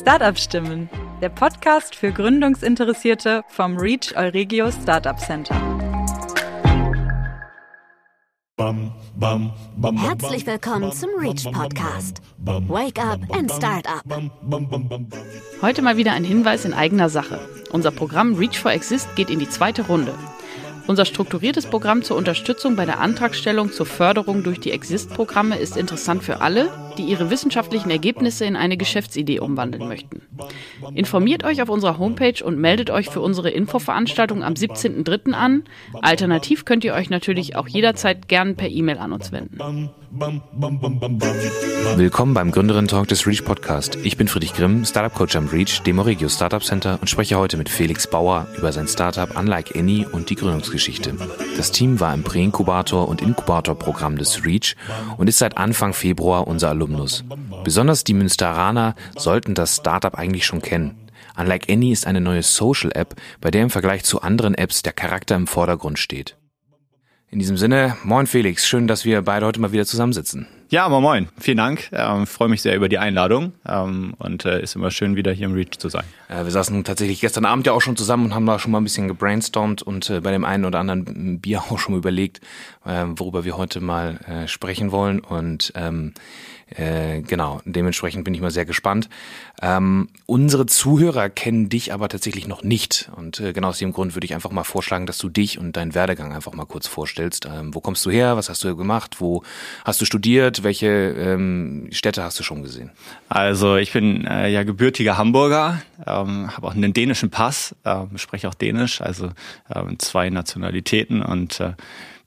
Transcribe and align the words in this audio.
Startup 0.00 0.38
Stimmen, 0.38 0.88
der 1.20 1.28
Podcast 1.28 1.94
für 1.94 2.10
Gründungsinteressierte 2.10 3.42
vom 3.48 3.76
Reach 3.76 4.16
Euregio 4.16 4.72
Startup 4.72 5.18
Center. 5.18 5.54
Herzlich 9.98 10.46
willkommen 10.46 10.90
zum 10.92 11.10
Reach 11.18 11.44
Podcast. 11.52 12.22
Wake 12.38 12.98
up 12.98 13.20
and 13.30 13.52
start 13.52 13.86
up. 13.86 14.02
Heute 15.60 15.82
mal 15.82 15.98
wieder 15.98 16.12
ein 16.12 16.24
Hinweis 16.24 16.64
in 16.64 16.72
eigener 16.72 17.10
Sache. 17.10 17.38
Unser 17.70 17.90
Programm 17.90 18.36
Reach 18.36 18.58
for 18.58 18.72
Exist 18.72 19.14
geht 19.16 19.28
in 19.28 19.38
die 19.38 19.50
zweite 19.50 19.82
Runde. 19.82 20.14
Unser 20.86 21.04
strukturiertes 21.04 21.66
Programm 21.66 22.02
zur 22.02 22.16
Unterstützung 22.16 22.74
bei 22.74 22.86
der 22.86 23.00
Antragstellung 23.00 23.70
zur 23.70 23.84
Förderung 23.86 24.42
durch 24.42 24.60
die 24.60 24.72
Exist-Programme 24.72 25.56
ist 25.56 25.76
interessant 25.76 26.24
für 26.24 26.40
alle, 26.40 26.70
die 27.00 27.10
ihre 27.10 27.30
wissenschaftlichen 27.30 27.90
Ergebnisse 27.90 28.44
in 28.44 28.56
eine 28.56 28.76
Geschäftsidee 28.76 29.40
umwandeln 29.40 29.88
möchten. 29.88 30.22
Informiert 30.94 31.44
euch 31.44 31.62
auf 31.62 31.68
unserer 31.68 31.98
Homepage 31.98 32.44
und 32.44 32.58
meldet 32.58 32.90
euch 32.90 33.08
für 33.08 33.20
unsere 33.20 33.50
Infoveranstaltung 33.50 34.42
am 34.42 34.54
17.03. 34.54 35.32
an. 35.32 35.64
Alternativ 36.02 36.64
könnt 36.64 36.84
ihr 36.84 36.94
euch 36.94 37.10
natürlich 37.10 37.56
auch 37.56 37.68
jederzeit 37.68 38.28
gern 38.28 38.56
per 38.56 38.68
E-Mail 38.68 38.98
an 38.98 39.12
uns 39.12 39.32
wenden. 39.32 39.90
Willkommen 41.96 42.34
beim 42.34 42.50
Gründerin 42.50 42.88
Talk 42.88 43.06
des 43.06 43.28
Reach 43.28 43.44
Podcast. 43.44 43.96
Ich 44.02 44.16
bin 44.16 44.26
Friedrich 44.26 44.54
Grimm, 44.54 44.84
Startup 44.84 45.14
Coach 45.14 45.36
am 45.36 45.46
Reach, 45.46 45.82
dem 45.82 46.00
Regio 46.00 46.28
Startup 46.28 46.62
Center 46.62 46.98
und 47.00 47.08
spreche 47.08 47.38
heute 47.38 47.56
mit 47.56 47.68
Felix 47.68 48.08
Bauer 48.08 48.48
über 48.58 48.72
sein 48.72 48.88
Startup 48.88 49.38
Unlike 49.38 49.78
Any 49.78 50.04
und 50.10 50.28
die 50.30 50.34
Gründungsgeschichte. 50.34 51.14
Das 51.56 51.70
Team 51.70 52.00
war 52.00 52.12
im 52.12 52.24
Präinkubator 52.24 53.08
und 53.08 53.22
Inkubator-Programm 53.22 54.18
des 54.18 54.44
Reach 54.44 54.74
und 55.16 55.28
ist 55.28 55.38
seit 55.38 55.56
Anfang 55.56 55.92
Februar 55.92 56.48
unser 56.48 56.74
Alumnus. 56.90 57.24
Besonders 57.64 58.04
die 58.04 58.14
Münsteraner 58.14 58.94
sollten 59.16 59.54
das 59.54 59.76
Startup 59.76 60.14
eigentlich 60.14 60.44
schon 60.44 60.62
kennen. 60.62 60.96
Unlike 61.38 61.72
Any 61.72 61.92
ist 61.92 62.06
eine 62.06 62.20
neue 62.20 62.42
Social-App, 62.42 63.14
bei 63.40 63.50
der 63.50 63.62
im 63.62 63.70
Vergleich 63.70 64.04
zu 64.04 64.20
anderen 64.20 64.54
Apps 64.54 64.82
der 64.82 64.92
Charakter 64.92 65.36
im 65.36 65.46
Vordergrund 65.46 65.98
steht. 65.98 66.36
In 67.32 67.38
diesem 67.38 67.56
Sinne, 67.56 67.96
moin 68.02 68.26
Felix, 68.26 68.66
schön, 68.66 68.88
dass 68.88 69.04
wir 69.04 69.22
beide 69.22 69.46
heute 69.46 69.60
mal 69.60 69.70
wieder 69.70 69.86
zusammensitzen. 69.86 70.48
Ja, 70.68 70.88
moin, 70.88 71.02
moin. 71.02 71.28
Vielen 71.38 71.58
Dank. 71.58 71.88
Ähm, 71.92 72.26
Freue 72.26 72.48
mich 72.48 72.60
sehr 72.60 72.74
über 72.74 72.88
die 72.88 72.98
Einladung 72.98 73.52
ähm, 73.68 74.14
und 74.18 74.44
äh, 74.44 74.60
ist 74.60 74.74
immer 74.74 74.90
schön, 74.90 75.14
wieder 75.14 75.30
hier 75.30 75.46
im 75.46 75.54
Reach 75.54 75.78
zu 75.78 75.88
sein. 75.88 76.04
Äh, 76.28 76.42
wir 76.42 76.50
saßen 76.50 76.82
tatsächlich 76.82 77.20
gestern 77.20 77.44
Abend 77.44 77.66
ja 77.68 77.72
auch 77.72 77.80
schon 77.80 77.96
zusammen 77.96 78.26
und 78.26 78.34
haben 78.34 78.46
da 78.46 78.58
schon 78.58 78.72
mal 78.72 78.78
ein 78.78 78.84
bisschen 78.84 79.06
gebrainstormt 79.06 79.82
und 79.82 80.10
äh, 80.10 80.20
bei 80.20 80.32
dem 80.32 80.44
einen 80.44 80.64
oder 80.64 80.80
anderen 80.80 81.40
Bier 81.40 81.60
auch 81.60 81.78
schon 81.78 81.94
mal 81.94 81.98
überlegt, 81.98 82.40
äh, 82.84 83.04
worüber 83.06 83.44
wir 83.44 83.56
heute 83.56 83.80
mal 83.80 84.18
äh, 84.26 84.48
sprechen 84.48 84.90
wollen. 84.90 85.20
Und 85.20 85.72
ähm, 85.76 86.14
äh, 86.76 87.20
genau, 87.22 87.60
dementsprechend 87.64 88.24
bin 88.24 88.34
ich 88.34 88.40
mal 88.40 88.50
sehr 88.50 88.64
gespannt. 88.64 89.08
Ähm, 89.60 90.08
unsere 90.26 90.66
Zuhörer 90.66 91.28
kennen 91.28 91.68
dich 91.68 91.92
aber 91.92 92.08
tatsächlich 92.08 92.46
noch 92.46 92.62
nicht. 92.62 93.10
Und 93.16 93.40
äh, 93.40 93.52
genau 93.52 93.68
aus 93.68 93.78
dem 93.78 93.92
Grund 93.92 94.14
würde 94.14 94.24
ich 94.24 94.34
einfach 94.34 94.50
mal 94.50 94.64
vorschlagen, 94.64 95.06
dass 95.06 95.18
du 95.18 95.28
dich 95.28 95.58
und 95.58 95.76
deinen 95.76 95.94
Werdegang 95.94 96.32
einfach 96.32 96.52
mal 96.52 96.66
kurz 96.66 96.86
vorstellst. 96.86 97.46
Ähm, 97.46 97.74
wo 97.74 97.80
kommst 97.80 98.06
du 98.06 98.10
her? 98.10 98.36
Was 98.36 98.48
hast 98.48 98.62
du 98.62 98.76
gemacht? 98.76 99.16
Wo 99.20 99.42
hast 99.84 100.00
du 100.00 100.04
studiert? 100.04 100.62
Welche 100.62 100.86
ähm, 100.86 101.88
Städte 101.90 102.22
hast 102.22 102.38
du 102.38 102.42
schon 102.42 102.62
gesehen? 102.62 102.90
Also 103.28 103.76
ich 103.76 103.92
bin 103.92 104.26
äh, 104.26 104.48
ja 104.48 104.62
gebürtiger 104.62 105.18
Hamburger, 105.18 105.82
ähm, 106.06 106.56
habe 106.56 106.66
auch 106.66 106.74
einen 106.74 106.92
dänischen 106.92 107.30
Pass, 107.30 107.74
äh, 107.84 107.96
spreche 108.16 108.48
auch 108.48 108.54
Dänisch, 108.54 109.00
also 109.00 109.30
äh, 109.68 109.82
zwei 109.98 110.30
Nationalitäten 110.30 111.22
und 111.22 111.60
äh, 111.60 111.72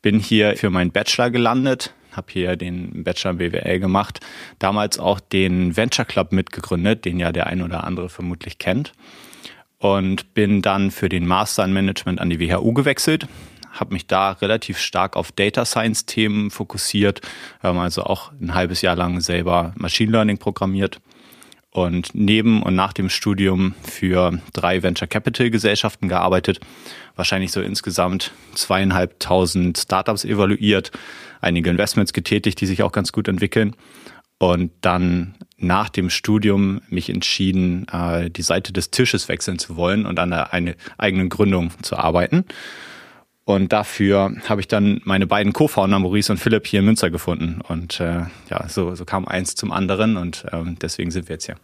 bin 0.01 0.19
hier 0.19 0.57
für 0.57 0.69
meinen 0.69 0.91
Bachelor 0.91 1.29
gelandet 1.29 1.93
habe 2.15 2.27
hier 2.31 2.55
den 2.55 3.03
Bachelor 3.03 3.33
BWL 3.33 3.79
gemacht, 3.79 4.19
damals 4.59 4.99
auch 4.99 5.19
den 5.19 5.75
Venture 5.75 6.05
Club 6.05 6.31
mitgegründet, 6.31 7.05
den 7.05 7.19
ja 7.19 7.31
der 7.31 7.47
ein 7.47 7.61
oder 7.61 7.83
andere 7.83 8.09
vermutlich 8.09 8.57
kennt. 8.57 8.93
Und 9.79 10.33
bin 10.33 10.61
dann 10.61 10.91
für 10.91 11.09
den 11.09 11.27
Master 11.27 11.65
in 11.65 11.73
Management 11.73 12.21
an 12.21 12.29
die 12.29 12.39
WHU 12.39 12.73
gewechselt, 12.73 13.27
habe 13.71 13.93
mich 13.93 14.07
da 14.07 14.31
relativ 14.31 14.77
stark 14.77 15.17
auf 15.17 15.31
Data 15.31 15.65
Science 15.65 16.05
Themen 16.05 16.51
fokussiert, 16.51 17.21
also 17.61 18.03
auch 18.03 18.31
ein 18.39 18.53
halbes 18.53 18.81
Jahr 18.81 18.95
lang 18.95 19.19
selber 19.19 19.73
Machine 19.75 20.11
Learning 20.11 20.37
programmiert 20.37 21.01
und 21.73 22.11
neben 22.13 22.61
und 22.61 22.75
nach 22.75 22.93
dem 22.93 23.09
Studium 23.09 23.73
für 23.81 24.39
drei 24.53 24.83
Venture 24.83 25.07
Capital 25.07 25.49
Gesellschaften 25.49 26.07
gearbeitet, 26.07 26.59
wahrscheinlich 27.15 27.51
so 27.51 27.61
insgesamt 27.61 28.31
zweieinhalbtausend 28.53 29.79
Startups 29.79 30.23
evaluiert, 30.23 30.91
einige 31.43 31.69
Investments 31.69 32.13
getätigt, 32.13 32.59
die 32.61 32.65
sich 32.65 32.83
auch 32.83 32.91
ganz 32.91 33.11
gut 33.11 33.27
entwickeln 33.27 33.75
und 34.39 34.71
dann 34.81 35.35
nach 35.57 35.89
dem 35.89 36.09
Studium 36.09 36.81
mich 36.89 37.09
entschieden, 37.09 37.87
äh, 37.87 38.29
die 38.29 38.41
Seite 38.41 38.73
des 38.73 38.91
Tisches 38.91 39.29
wechseln 39.29 39.59
zu 39.59 39.75
wollen 39.75 40.05
und 40.05 40.19
an 40.19 40.33
einer 40.33 40.79
eigenen 40.97 41.29
Gründung 41.29 41.71
zu 41.81 41.97
arbeiten. 41.97 42.45
Und 43.45 43.73
dafür 43.73 44.33
habe 44.47 44.61
ich 44.61 44.67
dann 44.67 45.01
meine 45.03 45.27
beiden 45.27 45.53
Co-Founder, 45.53 45.99
Maurice 45.99 46.31
und 46.31 46.37
Philipp, 46.37 46.65
hier 46.65 46.79
in 46.79 46.85
Münster 46.85 47.09
gefunden. 47.09 47.61
Und 47.61 47.99
äh, 47.99 48.23
ja, 48.49 48.67
so, 48.69 48.95
so 48.95 49.05
kam 49.05 49.27
eins 49.27 49.55
zum 49.55 49.71
anderen 49.71 50.17
und 50.17 50.45
ähm, 50.51 50.77
deswegen 50.81 51.11
sind 51.11 51.27
wir 51.27 51.35
jetzt 51.35 51.45
hier. 51.45 51.55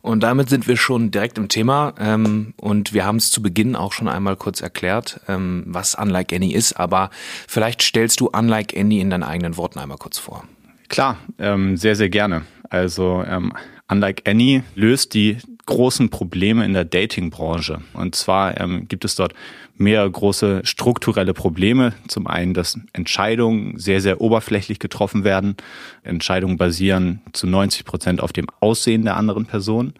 Und 0.00 0.22
damit 0.22 0.48
sind 0.48 0.68
wir 0.68 0.76
schon 0.76 1.10
direkt 1.10 1.38
im 1.38 1.48
Thema 1.48 1.94
ähm, 1.98 2.54
und 2.56 2.92
wir 2.92 3.04
haben 3.04 3.16
es 3.16 3.30
zu 3.30 3.42
Beginn 3.42 3.76
auch 3.76 3.92
schon 3.92 4.08
einmal 4.08 4.36
kurz 4.36 4.60
erklärt, 4.60 5.20
ähm, 5.28 5.64
was 5.66 5.94
Unlike 5.94 6.34
Any 6.34 6.52
ist, 6.52 6.74
aber 6.74 7.10
vielleicht 7.46 7.82
stellst 7.82 8.20
du 8.20 8.28
Unlike 8.28 8.78
Any 8.78 9.00
in 9.00 9.10
deinen 9.10 9.22
eigenen 9.24 9.56
Worten 9.56 9.78
einmal 9.78 9.98
kurz 9.98 10.18
vor. 10.18 10.44
Klar, 10.88 11.18
ähm, 11.38 11.76
sehr, 11.76 11.96
sehr 11.96 12.08
gerne. 12.08 12.42
Also 12.70 13.24
ähm, 13.26 13.52
Unlike 13.88 14.30
Any 14.30 14.62
löst 14.74 15.14
die 15.14 15.38
großen 15.68 16.08
Probleme 16.08 16.64
in 16.64 16.72
der 16.72 16.84
Dating-Branche. 16.84 17.80
Und 17.92 18.14
zwar 18.14 18.58
ähm, 18.60 18.88
gibt 18.88 19.04
es 19.04 19.14
dort 19.14 19.34
mehrere 19.76 20.10
große 20.10 20.62
strukturelle 20.64 21.34
Probleme. 21.34 21.92
Zum 22.08 22.26
einen, 22.26 22.54
dass 22.54 22.80
Entscheidungen 22.92 23.78
sehr, 23.78 24.00
sehr 24.00 24.20
oberflächlich 24.20 24.78
getroffen 24.78 25.24
werden. 25.24 25.56
Entscheidungen 26.02 26.56
basieren 26.56 27.20
zu 27.32 27.46
90 27.46 27.84
Prozent 27.84 28.20
auf 28.20 28.32
dem 28.32 28.46
Aussehen 28.60 29.04
der 29.04 29.16
anderen 29.16 29.46
Person. 29.46 29.92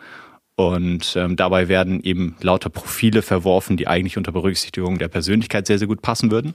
Und 0.56 1.14
ähm, 1.16 1.36
dabei 1.36 1.68
werden 1.68 2.02
eben 2.02 2.34
lauter 2.40 2.70
Profile 2.70 3.22
verworfen, 3.22 3.76
die 3.76 3.86
eigentlich 3.86 4.16
unter 4.16 4.32
Berücksichtigung 4.32 4.98
der 4.98 5.08
Persönlichkeit 5.08 5.66
sehr, 5.66 5.78
sehr 5.78 5.86
gut 5.86 6.02
passen 6.02 6.30
würden. 6.30 6.54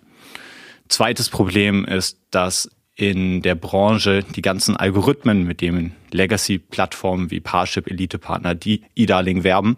Zweites 0.89 1.29
Problem 1.29 1.85
ist, 1.85 2.19
dass 2.31 2.69
in 2.95 3.41
der 3.41 3.55
Branche 3.55 4.23
die 4.35 4.41
ganzen 4.41 4.77
Algorithmen, 4.77 5.43
mit 5.45 5.61
denen 5.61 5.95
Legacy-Plattformen 6.11 7.31
wie 7.31 7.39
Parship, 7.39 7.89
Elite-Partner, 7.89 8.53
die 8.53 8.83
E-Darling 8.95 9.43
werben, 9.43 9.77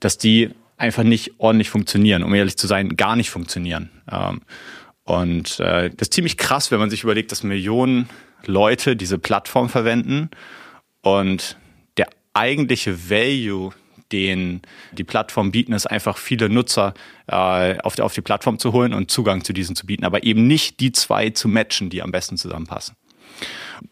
dass 0.00 0.18
die 0.18 0.50
einfach 0.76 1.04
nicht 1.04 1.32
ordentlich 1.38 1.70
funktionieren, 1.70 2.22
um 2.22 2.34
ehrlich 2.34 2.56
zu 2.56 2.66
sein, 2.66 2.96
gar 2.96 3.16
nicht 3.16 3.30
funktionieren. 3.30 3.90
Ähm, 4.10 4.40
und 5.04 5.60
äh, 5.60 5.90
das 5.90 6.08
ist 6.08 6.14
ziemlich 6.14 6.36
krass, 6.36 6.70
wenn 6.70 6.80
man 6.80 6.90
sich 6.90 7.04
überlegt, 7.04 7.32
dass 7.32 7.42
Millionen 7.42 8.08
Leute 8.44 8.96
diese 8.96 9.18
Plattform 9.18 9.68
verwenden 9.68 10.30
und 11.02 11.56
der 11.96 12.08
eigentliche 12.34 13.10
Value, 13.10 13.72
den 14.12 14.62
die 14.92 15.04
Plattform 15.04 15.50
bieten, 15.50 15.72
ist 15.72 15.86
einfach 15.86 16.16
viele 16.16 16.48
Nutzer 16.48 16.94
äh, 17.26 17.78
auf, 17.80 17.96
die, 17.96 18.02
auf 18.02 18.14
die 18.14 18.20
Plattform 18.20 18.58
zu 18.58 18.72
holen 18.72 18.94
und 18.94 19.10
Zugang 19.10 19.44
zu 19.44 19.52
diesen 19.52 19.76
zu 19.76 19.86
bieten, 19.86 20.04
aber 20.04 20.24
eben 20.24 20.46
nicht 20.46 20.80
die 20.80 20.92
zwei 20.92 21.30
zu 21.30 21.48
matchen, 21.48 21.90
die 21.90 22.02
am 22.02 22.10
besten 22.10 22.36
zusammenpassen. 22.36 22.96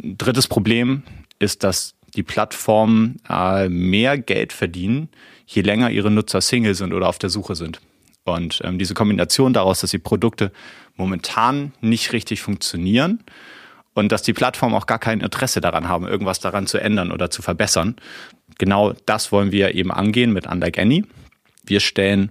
Drittes 0.01 0.49
Problem 0.49 1.03
ist, 1.39 1.63
dass 1.65 1.95
die 2.15 2.23
Plattformen 2.23 3.21
äh, 3.29 3.69
mehr 3.69 4.19
Geld 4.19 4.53
verdienen, 4.53 5.09
je 5.47 5.63
länger 5.63 5.91
ihre 5.91 6.11
Nutzer 6.11 6.41
Single 6.41 6.75
sind 6.75 6.93
oder 6.93 7.09
auf 7.09 7.19
der 7.19 7.31
Suche 7.31 7.55
sind. 7.55 7.81
Und 8.25 8.61
ähm, 8.65 8.79
diese 8.79 8.95
Kombination 8.95 9.53
daraus, 9.53 9.81
dass 9.81 9.91
die 9.91 9.99
Produkte 9.99 10.51
momentan 10.97 11.73
nicht 11.81 12.13
richtig 12.13 12.41
funktionieren 12.43 13.23
und 13.97 14.13
dass 14.13 14.23
die 14.23 14.35
Plattformen 14.35 14.75
auch 14.75 14.87
gar 14.87 14.99
kein 14.99 15.21
Interesse 15.21 15.63
daran 15.63 15.89
haben, 15.89 16.07
irgendwas 16.07 16.39
daran 16.39 16.67
zu 16.67 16.79
ändern 16.79 17.11
oder 17.11 17.31
zu 17.31 17.41
verbessern, 17.41 17.97
genau 18.59 18.93
das 19.07 19.33
wollen 19.33 19.53
wir 19.53 19.75
eben 19.75 19.91
angehen 19.91 20.35
mit 20.35 20.47
Unlike 20.47 20.81
Any. 20.81 21.05
Wir 21.65 21.81
stellen 21.81 22.31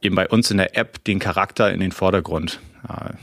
eben 0.00 0.14
bei 0.14 0.28
uns 0.28 0.52
in 0.52 0.56
der 0.56 0.78
App 0.78 1.02
den 1.02 1.18
Charakter 1.18 1.72
in 1.72 1.80
den 1.80 1.90
Vordergrund. 1.90 2.60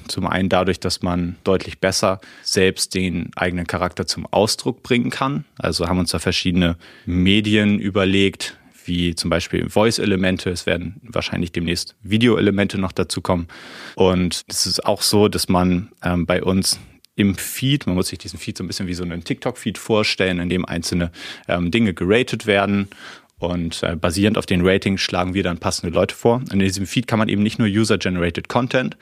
Zum 0.08 0.28
einen 0.28 0.50
dadurch, 0.50 0.80
dass 0.82 1.02
man 1.02 1.38
deutlich 1.46 1.80
besser 1.80 2.20
selbst 2.42 2.94
den 2.94 3.32
eigenen 3.36 3.68
Charakter 3.68 4.06
zum 4.06 4.26
Ausdruck 4.26 4.84
bringen 4.84 5.10
kann. 5.10 5.46
Also 5.58 5.88
haben 5.88 6.00
uns 6.00 6.12
da 6.12 6.20
verschiedene 6.20 6.76
Medien 7.06 7.80
überlegt, 7.80 8.58
wie 8.86 9.16
zum 9.16 9.30
Beispiel 9.30 9.70
Voice-Elemente. 9.70 10.50
Es 10.50 10.66
werden 10.66 11.00
wahrscheinlich 11.04 11.52
demnächst 11.52 11.96
Video-Elemente 12.04 12.80
noch 12.80 12.92
dazu 12.92 13.22
kommen. 13.22 13.48
Und 13.96 14.42
es 14.48 14.66
ist 14.66 14.86
auch 14.86 15.04
so, 15.04 15.28
dass 15.28 15.48
man 15.48 15.90
ähm, 16.04 16.26
bei 16.26 16.44
uns 16.44 16.80
im 17.22 17.36
Feed, 17.36 17.88
man 17.88 17.96
muss 17.96 18.08
sich 18.08 18.20
diesen 18.20 18.40
Feed 18.40 18.58
so 18.58 18.64
ein 18.64 18.68
bisschen 18.68 18.88
wie 18.88 18.94
so 18.94 19.04
einen 19.04 19.24
TikTok-Feed 19.24 19.78
vorstellen, 19.78 20.40
in 20.40 20.50
dem 20.50 20.66
einzelne 20.66 21.12
ähm, 21.48 21.72
Dinge 21.72 21.94
geratet 21.94 22.48
werden 22.48 22.90
und 23.38 23.82
äh, 23.84 23.96
basierend 23.96 24.38
auf 24.38 24.46
den 24.46 24.66
Ratings 24.66 25.02
schlagen 25.02 25.34
wir 25.34 25.44
dann 25.44 25.58
passende 25.58 25.94
Leute 25.94 26.16
vor. 26.16 26.36
Und 26.36 26.54
in 26.54 26.60
diesem 26.60 26.86
Feed 26.86 27.08
kann 27.08 27.20
man 27.20 27.30
eben 27.30 27.44
nicht 27.44 27.60
nur 27.60 27.68
User-Generated 27.68 28.50
Content, 28.50 28.98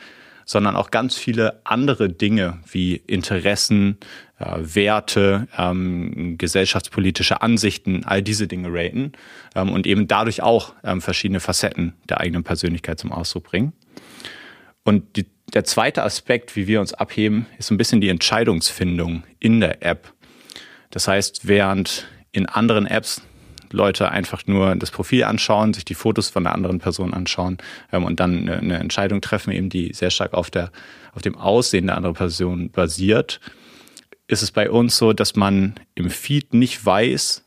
sondern 0.45 0.75
auch 0.75 0.91
ganz 0.91 1.15
viele 1.15 1.61
andere 1.63 2.09
Dinge 2.09 2.59
wie 2.71 2.95
Interessen, 2.95 3.97
äh, 4.39 4.45
Werte, 4.57 5.47
ähm, 5.57 6.37
gesellschaftspolitische 6.37 7.41
Ansichten, 7.41 8.03
all 8.05 8.21
diese 8.21 8.47
Dinge 8.47 8.69
raten 8.71 9.11
ähm, 9.55 9.69
und 9.69 9.85
eben 9.85 10.07
dadurch 10.07 10.41
auch 10.41 10.73
ähm, 10.83 11.01
verschiedene 11.01 11.39
Facetten 11.39 11.93
der 12.07 12.19
eigenen 12.19 12.43
Persönlichkeit 12.43 12.99
zum 12.99 13.11
Ausdruck 13.11 13.43
bringen. 13.43 13.73
Und 14.83 15.17
die, 15.17 15.25
der 15.53 15.63
zweite 15.63 16.03
Aspekt, 16.03 16.55
wie 16.55 16.67
wir 16.67 16.79
uns 16.79 16.93
abheben, 16.93 17.47
ist 17.57 17.67
so 17.67 17.73
ein 17.73 17.77
bisschen 17.77 18.01
die 18.01 18.09
Entscheidungsfindung 18.09 19.23
in 19.39 19.59
der 19.59 19.83
App. 19.83 20.13
Das 20.91 21.07
heißt, 21.07 21.47
während 21.47 22.07
in 22.31 22.45
anderen 22.45 22.85
Apps 22.85 23.21
Leute 23.71 24.09
einfach 24.11 24.47
nur 24.47 24.75
das 24.75 24.91
Profil 24.91 25.23
anschauen, 25.23 25.73
sich 25.73 25.85
die 25.85 25.93
Fotos 25.93 26.29
von 26.29 26.43
der 26.43 26.53
anderen 26.53 26.79
Person 26.79 27.13
anschauen 27.13 27.57
ähm, 27.91 28.03
und 28.03 28.19
dann 28.19 28.39
eine, 28.39 28.57
eine, 28.57 28.77
Entscheidung 28.79 29.21
treffen, 29.21 29.51
eben 29.51 29.69
die 29.69 29.93
sehr 29.93 30.09
stark 30.09 30.33
auf, 30.33 30.49
der, 30.49 30.71
auf 31.13 31.21
dem 31.21 31.35
Aussehen 31.35 31.87
der 31.87 31.97
anderen 31.97 32.15
Person 32.15 32.71
basiert, 32.71 33.39
ist 34.27 34.41
es 34.41 34.51
bei 34.51 34.69
uns 34.69 34.97
so, 34.97 35.13
dass 35.13 35.35
man 35.35 35.75
im 35.95 36.09
Feed 36.09 36.53
nicht 36.53 36.83
weiß, 36.83 37.45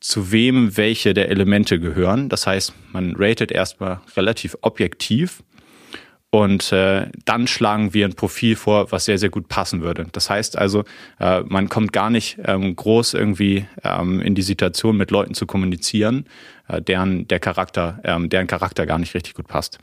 zu 0.00 0.30
wem 0.30 0.76
welche 0.76 1.12
der 1.12 1.28
Elemente 1.28 1.80
gehören. 1.80 2.28
Das 2.28 2.46
heißt, 2.46 2.72
man 2.92 3.16
ratet 3.16 3.50
erstmal 3.50 4.00
relativ 4.16 4.56
objektiv 4.60 5.42
und 6.30 6.72
äh, 6.72 7.06
dann 7.24 7.46
schlagen 7.46 7.94
wir 7.94 8.04
ein 8.04 8.14
Profil 8.14 8.54
vor, 8.54 8.92
was 8.92 9.06
sehr, 9.06 9.18
sehr 9.18 9.30
gut 9.30 9.48
passen 9.48 9.80
würde. 9.80 10.06
Das 10.12 10.28
heißt 10.28 10.58
also, 10.58 10.84
äh, 11.20 11.40
man 11.40 11.70
kommt 11.70 11.92
gar 11.92 12.10
nicht 12.10 12.38
ähm, 12.44 12.76
groß 12.76 13.14
irgendwie 13.14 13.66
ähm, 13.82 14.20
in 14.20 14.34
die 14.34 14.42
Situation, 14.42 14.96
mit 14.96 15.10
Leuten 15.10 15.32
zu 15.32 15.46
kommunizieren, 15.46 16.26
äh, 16.68 16.82
deren 16.82 17.26
der 17.28 17.40
Charakter, 17.40 18.00
ähm, 18.04 18.28
deren 18.28 18.46
Charakter 18.46 18.84
gar 18.84 18.98
nicht 18.98 19.14
richtig 19.14 19.34
gut 19.34 19.48
passt. 19.48 19.78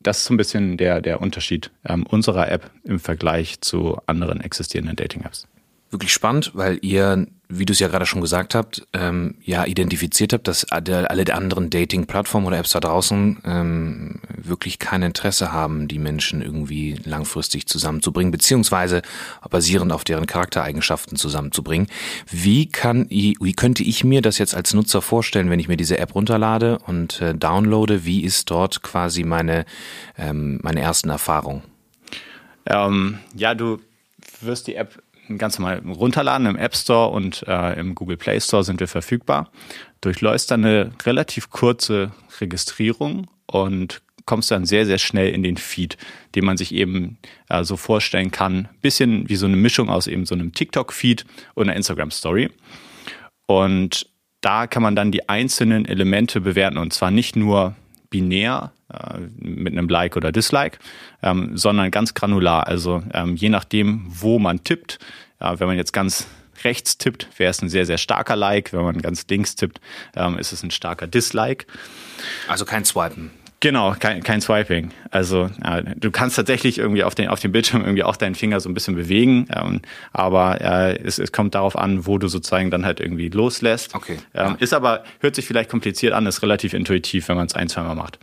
Das 0.00 0.18
ist 0.18 0.26
so 0.26 0.34
ein 0.34 0.36
bisschen 0.36 0.76
der, 0.76 1.00
der 1.00 1.22
Unterschied 1.22 1.70
ähm, 1.86 2.04
unserer 2.06 2.50
App 2.50 2.70
im 2.84 3.00
Vergleich 3.00 3.62
zu 3.62 3.98
anderen 4.06 4.42
existierenden 4.42 4.96
Dating-Apps 4.96 5.48
wirklich 5.90 6.12
spannend, 6.12 6.50
weil 6.54 6.78
ihr, 6.82 7.26
wie 7.48 7.64
du 7.64 7.72
es 7.72 7.78
ja 7.78 7.88
gerade 7.88 8.06
schon 8.06 8.20
gesagt 8.20 8.54
habt, 8.54 8.86
ähm, 8.92 9.36
ja 9.42 9.64
identifiziert 9.64 10.32
habt, 10.32 10.48
dass 10.48 10.64
alle 10.70 11.24
der 11.24 11.36
anderen 11.36 11.70
Dating-Plattformen 11.70 12.46
oder 12.46 12.58
Apps 12.58 12.72
da 12.72 12.80
draußen 12.80 13.38
ähm, 13.44 14.20
wirklich 14.48 14.78
kein 14.78 15.02
Interesse 15.02 15.52
haben, 15.52 15.88
die 15.88 15.98
Menschen 15.98 16.42
irgendwie 16.42 16.96
langfristig 17.04 17.66
zusammenzubringen, 17.66 18.30
beziehungsweise 18.30 19.02
basierend 19.48 19.92
auf 19.92 20.04
deren 20.04 20.26
Charaktereigenschaften 20.26 21.16
zusammenzubringen. 21.16 21.88
Wie 22.30 22.66
kann 22.66 23.06
wie 23.08 23.52
könnte 23.52 23.82
ich 23.82 24.04
mir 24.04 24.22
das 24.22 24.38
jetzt 24.38 24.54
als 24.54 24.74
Nutzer 24.74 25.02
vorstellen, 25.02 25.50
wenn 25.50 25.60
ich 25.60 25.68
mir 25.68 25.76
diese 25.76 25.98
App 25.98 26.14
runterlade 26.14 26.78
und 26.86 27.20
äh, 27.20 27.34
downloade? 27.34 28.04
Wie 28.04 28.24
ist 28.24 28.50
dort 28.50 28.82
quasi 28.82 29.24
meine, 29.24 29.64
ähm, 30.18 30.58
meine 30.62 30.80
ersten 30.80 31.10
Erfahrungen? 31.10 31.62
Ähm, 32.66 33.18
ja, 33.34 33.54
du 33.54 33.80
wirst 34.40 34.66
die 34.66 34.74
App 34.74 35.02
ganz 35.38 35.58
normal 35.58 35.82
runterladen 35.84 36.46
im 36.46 36.56
App 36.56 36.76
Store 36.76 37.10
und 37.10 37.44
äh, 37.46 37.78
im 37.78 37.94
Google 37.94 38.16
Play 38.16 38.40
Store 38.40 38.64
sind 38.64 38.80
wir 38.80 38.88
verfügbar. 38.88 39.50
Durchläufst 40.00 40.50
dann 40.50 40.64
eine 40.64 40.92
relativ 41.04 41.50
kurze 41.50 42.12
Registrierung 42.40 43.26
und 43.46 44.02
kommst 44.26 44.50
dann 44.50 44.66
sehr, 44.66 44.84
sehr 44.86 44.98
schnell 44.98 45.32
in 45.32 45.42
den 45.42 45.56
Feed, 45.56 45.96
den 46.34 46.44
man 46.44 46.56
sich 46.56 46.74
eben 46.74 47.18
äh, 47.48 47.64
so 47.64 47.76
vorstellen 47.76 48.30
kann. 48.30 48.68
Bisschen 48.82 49.28
wie 49.28 49.36
so 49.36 49.46
eine 49.46 49.56
Mischung 49.56 49.88
aus 49.88 50.06
eben 50.06 50.26
so 50.26 50.34
einem 50.34 50.52
TikTok-Feed 50.52 51.24
und 51.54 51.68
einer 51.68 51.76
Instagram-Story. 51.76 52.50
Und 53.46 54.08
da 54.40 54.66
kann 54.66 54.82
man 54.82 54.94
dann 54.94 55.12
die 55.12 55.28
einzelnen 55.28 55.86
Elemente 55.86 56.40
bewerten 56.40 56.78
und 56.78 56.92
zwar 56.92 57.10
nicht 57.10 57.36
nur 57.36 57.74
binär 58.10 58.72
äh, 58.92 59.18
mit 59.38 59.72
einem 59.72 59.88
Like 59.88 60.16
oder 60.16 60.32
Dislike, 60.32 60.78
ähm, 61.22 61.56
sondern 61.56 61.90
ganz 61.90 62.14
granular. 62.14 62.66
Also 62.66 63.02
ähm, 63.12 63.36
je 63.36 63.48
nachdem, 63.48 64.04
wo 64.08 64.38
man 64.38 64.62
tippt, 64.62 64.98
äh, 65.40 65.58
wenn 65.58 65.66
man 65.68 65.76
jetzt 65.76 65.92
ganz 65.92 66.26
rechts 66.64 66.98
tippt, 66.98 67.28
wäre 67.38 67.50
es 67.50 67.62
ein 67.62 67.68
sehr, 67.68 67.86
sehr 67.86 67.98
starker 67.98 68.36
Like. 68.36 68.72
Wenn 68.72 68.82
man 68.82 69.02
ganz 69.02 69.26
links 69.28 69.56
tippt, 69.56 69.80
ähm, 70.14 70.38
ist 70.38 70.52
es 70.52 70.62
ein 70.62 70.70
starker 70.70 71.06
Dislike. 71.06 71.66
Also 72.48 72.64
kein 72.64 72.84
Swipen. 72.84 73.30
Genau, 73.66 73.96
kein, 73.98 74.22
kein 74.22 74.40
Swiping. 74.40 74.92
Also 75.10 75.50
ja, 75.64 75.82
du 75.82 76.12
kannst 76.12 76.36
tatsächlich 76.36 76.78
irgendwie 76.78 77.02
auf 77.02 77.16
den, 77.16 77.26
auf 77.26 77.40
dem 77.40 77.50
Bildschirm 77.50 77.80
irgendwie 77.80 78.04
auch 78.04 78.14
deinen 78.14 78.36
Finger 78.36 78.60
so 78.60 78.68
ein 78.68 78.74
bisschen 78.74 78.94
bewegen, 78.94 79.48
ähm, 79.52 79.80
aber 80.12 80.60
äh, 80.60 81.02
es, 81.02 81.18
es 81.18 81.32
kommt 81.32 81.56
darauf 81.56 81.76
an, 81.76 82.06
wo 82.06 82.16
du 82.16 82.28
sozusagen 82.28 82.70
dann 82.70 82.86
halt 82.86 83.00
irgendwie 83.00 83.28
loslässt. 83.28 83.92
Okay. 83.96 84.18
Ähm, 84.34 84.50
ja. 84.50 84.56
Ist 84.60 84.72
aber, 84.72 85.02
hört 85.18 85.34
sich 85.34 85.48
vielleicht 85.48 85.68
kompliziert 85.68 86.12
an, 86.12 86.26
ist 86.26 86.42
relativ 86.42 86.74
intuitiv, 86.74 87.26
wenn 87.28 87.36
man 87.36 87.46
es 87.46 87.56
ein, 87.56 87.68
zweimal 87.68 87.96
macht. 87.96 88.20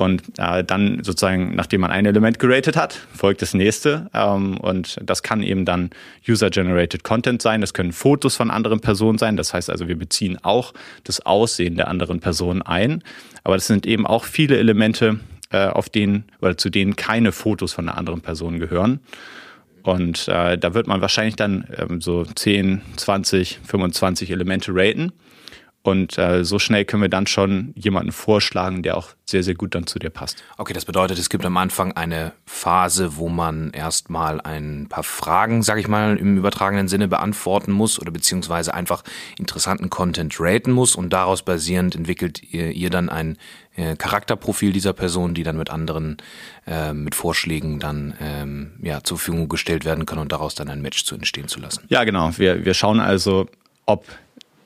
Und 0.00 0.22
äh, 0.38 0.64
dann 0.64 1.04
sozusagen, 1.04 1.54
nachdem 1.54 1.82
man 1.82 1.90
ein 1.90 2.06
Element 2.06 2.38
geratet 2.38 2.76
hat, 2.76 2.94
folgt 3.14 3.42
das 3.42 3.52
nächste. 3.52 4.08
Ähm, 4.14 4.56
und 4.58 4.98
das 5.02 5.22
kann 5.22 5.42
eben 5.42 5.64
dann 5.64 5.90
User-Generated 6.26 7.04
Content 7.04 7.42
sein. 7.42 7.60
Das 7.60 7.74
können 7.74 7.92
Fotos 7.92 8.36
von 8.36 8.50
anderen 8.50 8.80
Personen 8.80 9.18
sein. 9.18 9.36
Das 9.36 9.52
heißt 9.52 9.68
also, 9.68 9.88
wir 9.88 9.98
beziehen 9.98 10.38
auch 10.42 10.72
das 11.04 11.24
Aussehen 11.26 11.76
der 11.76 11.88
anderen 11.88 12.20
Person 12.20 12.62
ein. 12.62 13.02
Aber 13.44 13.56
das 13.56 13.66
sind 13.66 13.86
eben 13.86 14.06
auch 14.06 14.24
viele 14.24 14.56
Elemente, 14.56 15.20
äh, 15.50 15.66
auf 15.66 15.88
denen 15.88 16.24
oder 16.40 16.56
zu 16.56 16.70
denen 16.70 16.96
keine 16.96 17.32
Fotos 17.32 17.72
von 17.72 17.88
einer 17.88 17.98
anderen 17.98 18.22
Person 18.22 18.58
gehören. 18.58 19.00
Und 19.82 20.28
äh, 20.28 20.56
da 20.56 20.74
wird 20.74 20.86
man 20.86 21.00
wahrscheinlich 21.00 21.36
dann 21.36 21.66
ähm, 21.76 22.00
so 22.00 22.24
10, 22.24 22.80
20, 22.96 23.60
25 23.64 24.30
Elemente 24.30 24.72
raten. 24.74 25.12
Und 25.82 26.18
äh, 26.18 26.44
so 26.44 26.58
schnell 26.58 26.84
können 26.84 27.02
wir 27.02 27.08
dann 27.08 27.26
schon 27.26 27.72
jemanden 27.74 28.12
vorschlagen, 28.12 28.82
der 28.82 28.98
auch 28.98 29.08
sehr, 29.24 29.42
sehr 29.42 29.54
gut 29.54 29.74
dann 29.74 29.86
zu 29.86 29.98
dir 29.98 30.10
passt. 30.10 30.42
Okay, 30.58 30.74
das 30.74 30.84
bedeutet, 30.84 31.18
es 31.18 31.30
gibt 31.30 31.46
am 31.46 31.56
Anfang 31.56 31.92
eine 31.92 32.32
Phase, 32.44 33.16
wo 33.16 33.30
man 33.30 33.70
erstmal 33.70 34.42
ein 34.42 34.88
paar 34.90 35.04
Fragen, 35.04 35.62
sag 35.62 35.78
ich 35.78 35.88
mal, 35.88 36.18
im 36.18 36.36
übertragenen 36.36 36.86
Sinne 36.88 37.08
beantworten 37.08 37.72
muss 37.72 37.98
oder 37.98 38.10
beziehungsweise 38.10 38.74
einfach 38.74 39.02
interessanten 39.38 39.88
Content 39.88 40.36
raten 40.38 40.72
muss 40.72 40.96
und 40.96 41.14
daraus 41.14 41.42
basierend 41.42 41.94
entwickelt 41.94 42.42
ihr, 42.52 42.72
ihr 42.72 42.90
dann 42.90 43.08
ein 43.08 43.38
äh, 43.74 43.96
Charakterprofil 43.96 44.72
dieser 44.72 44.92
Person, 44.92 45.32
die 45.32 45.44
dann 45.44 45.56
mit 45.56 45.70
anderen, 45.70 46.18
äh, 46.66 46.92
mit 46.92 47.14
Vorschlägen 47.14 47.80
dann 47.80 48.14
ähm, 48.20 48.72
ja, 48.82 49.02
zur 49.02 49.16
Verfügung 49.16 49.48
gestellt 49.48 49.86
werden 49.86 50.04
kann 50.04 50.18
und 50.18 50.30
daraus 50.30 50.54
dann 50.54 50.68
ein 50.68 50.82
Match 50.82 51.04
zu 51.04 51.14
entstehen 51.14 51.48
zu 51.48 51.58
lassen. 51.58 51.84
Ja, 51.88 52.04
genau. 52.04 52.36
Wir, 52.36 52.66
wir 52.66 52.74
schauen 52.74 53.00
also, 53.00 53.48
ob 53.86 54.04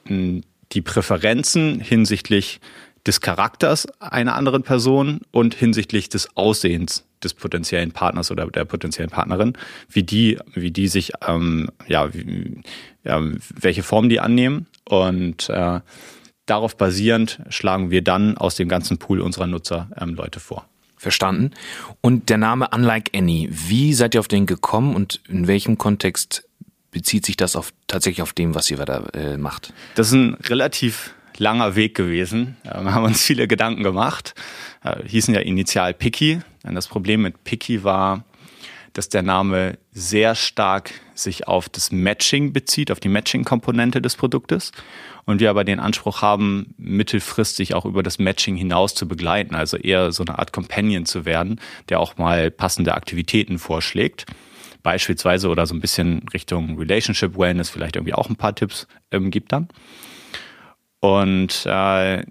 ein 0.08 0.44
die 0.75 0.82
Präferenzen 0.82 1.81
hinsichtlich 1.81 2.61
des 3.06 3.21
Charakters 3.21 3.87
einer 4.00 4.35
anderen 4.35 4.62
Person 4.62 5.21
und 5.31 5.55
hinsichtlich 5.55 6.09
des 6.09 6.37
Aussehens 6.37 7.05
des 7.23 7.35
potenziellen 7.35 7.93
Partners 7.93 8.31
oder 8.31 8.47
der 8.47 8.65
potenziellen 8.65 9.11
Partnerin, 9.11 9.55
wie 9.88 10.03
die, 10.03 10.38
wie 10.55 10.71
die 10.71 10.88
sich, 10.88 11.12
ähm, 11.26 11.71
ja, 11.87 12.12
wie, 12.12 12.61
ja, 13.03 13.23
welche 13.55 13.82
Form 13.82 14.09
die 14.09 14.21
annehmen 14.21 14.67
und 14.88 15.49
äh, 15.49 15.81
darauf 16.47 16.76
basierend 16.76 17.40
schlagen 17.49 17.90
wir 17.90 18.02
dann 18.02 18.37
aus 18.37 18.57
dem 18.57 18.69
ganzen 18.69 18.99
Pool 18.99 19.21
unserer 19.21 19.47
Nutzer 19.47 19.88
ähm, 19.99 20.14
Leute 20.14 20.40
vor. 20.40 20.66
Verstanden. 20.97 21.50
Und 22.00 22.31
der 22.31 22.38
Name 22.38 22.69
Unlike 22.75 23.11
Any, 23.14 23.50
wie 23.50 23.93
seid 23.93 24.14
ihr 24.14 24.21
auf 24.21 24.28
den 24.28 24.47
gekommen 24.47 24.97
und 24.97 25.21
in 25.28 25.47
welchem 25.47 25.76
Kontext 25.76 26.49
bezieht 26.94 27.26
sich 27.26 27.36
das 27.36 27.56
auf, 27.56 27.74
tatsächlich 27.88 28.22
auf 28.22 28.32
dem, 28.32 28.54
was 28.54 28.70
ihr 28.70 28.78
da 28.78 29.04
äh, 29.12 29.36
macht? 29.36 29.74
Das 29.96 30.06
ist 30.06 30.14
ein 30.14 30.34
relativ 30.34 31.12
langer 31.36 31.74
Weg 31.74 31.94
gewesen. 31.94 32.56
Wir 32.62 32.94
haben 32.94 33.04
uns 33.04 33.22
viele 33.22 33.46
Gedanken 33.48 33.82
gemacht. 33.82 34.34
Äh, 34.82 35.06
hießen 35.06 35.34
ja 35.34 35.40
initial 35.40 35.92
Picky. 35.92 36.40
Das 36.62 36.86
Problem 36.86 37.22
mit 37.22 37.44
Picky 37.44 37.84
war, 37.84 38.24
dass 38.94 39.08
der 39.08 39.22
Name 39.22 39.76
sehr 39.92 40.36
stark 40.36 40.92
sich 41.14 41.48
auf 41.48 41.68
das 41.68 41.90
Matching 41.90 42.52
bezieht, 42.52 42.92
auf 42.92 43.00
die 43.00 43.08
Matching-Komponente 43.08 44.00
des 44.00 44.14
Produktes. 44.14 44.70
Und 45.26 45.40
wir 45.40 45.50
aber 45.50 45.64
den 45.64 45.80
Anspruch 45.80 46.22
haben, 46.22 46.74
mittelfristig 46.78 47.74
auch 47.74 47.86
über 47.86 48.04
das 48.04 48.20
Matching 48.20 48.54
hinaus 48.54 48.94
zu 48.94 49.08
begleiten, 49.08 49.56
also 49.56 49.76
eher 49.76 50.12
so 50.12 50.22
eine 50.24 50.38
Art 50.38 50.52
Companion 50.52 51.06
zu 51.06 51.24
werden, 51.24 51.60
der 51.88 51.98
auch 51.98 52.18
mal 52.18 52.52
passende 52.52 52.94
Aktivitäten 52.94 53.58
vorschlägt 53.58 54.26
beispielsweise 54.85 55.49
oder 55.49 55.67
so 55.67 55.75
ein 55.75 55.81
bisschen 55.81 56.23
Richtung 56.33 56.79
Relationship 56.79 57.37
Wellness 57.37 57.71
vielleicht 57.71 57.97
irgendwie 57.97 58.14
auch 58.14 58.29
ein 58.29 58.37
paar 58.37 58.55
Tipps 58.55 58.87
ähm, 59.11 59.33
gibt 59.33 59.50
dann. 59.50 59.67
Und 61.00 61.67
äh, 61.67 62.25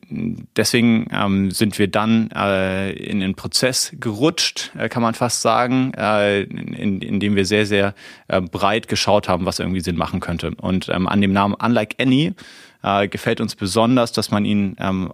deswegen 0.56 1.06
ähm, 1.12 1.52
sind 1.52 1.78
wir 1.78 1.88
dann 1.88 2.32
äh, 2.32 2.92
in 2.94 3.20
den 3.20 3.36
Prozess 3.36 3.94
gerutscht, 4.00 4.72
äh, 4.76 4.90
kann 4.90 5.04
man 5.04 5.14
fast 5.14 5.44
sagen, 5.44 5.94
äh, 5.96 6.42
in, 6.42 7.00
in 7.02 7.20
dem 7.20 7.36
wir 7.36 7.46
sehr, 7.46 7.68
sehr 7.68 7.94
äh, 8.30 8.42
breit 8.42 8.88
geschaut 8.88 9.30
haben, 9.30 9.46
was 9.46 9.60
irgendwie 9.60 9.82
Sinn 9.82 9.96
machen 9.96 10.22
könnte. 10.22 10.56
Und 10.60 10.90
ähm, 10.90 11.08
an 11.08 11.22
dem 11.22 11.34
Namen 11.34 11.54
Unlike 11.54 11.98
Any 12.02 12.34
äh, 12.82 13.08
gefällt 13.08 13.42
uns 13.42 13.56
besonders, 13.56 14.12
dass 14.12 14.32
man 14.32 14.44
ihn 14.44 14.76
ähm, 14.80 15.14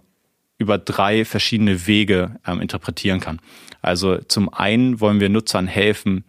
über 0.56 0.78
drei 0.78 1.26
verschiedene 1.26 1.86
Wege 1.86 2.36
ähm, 2.46 2.62
interpretieren 2.62 3.20
kann. 3.20 3.40
Also 3.82 4.18
zum 4.18 4.52
einen 4.52 5.00
wollen 5.00 5.20
wir 5.20 5.28
Nutzern 5.28 5.66
helfen, 5.66 6.24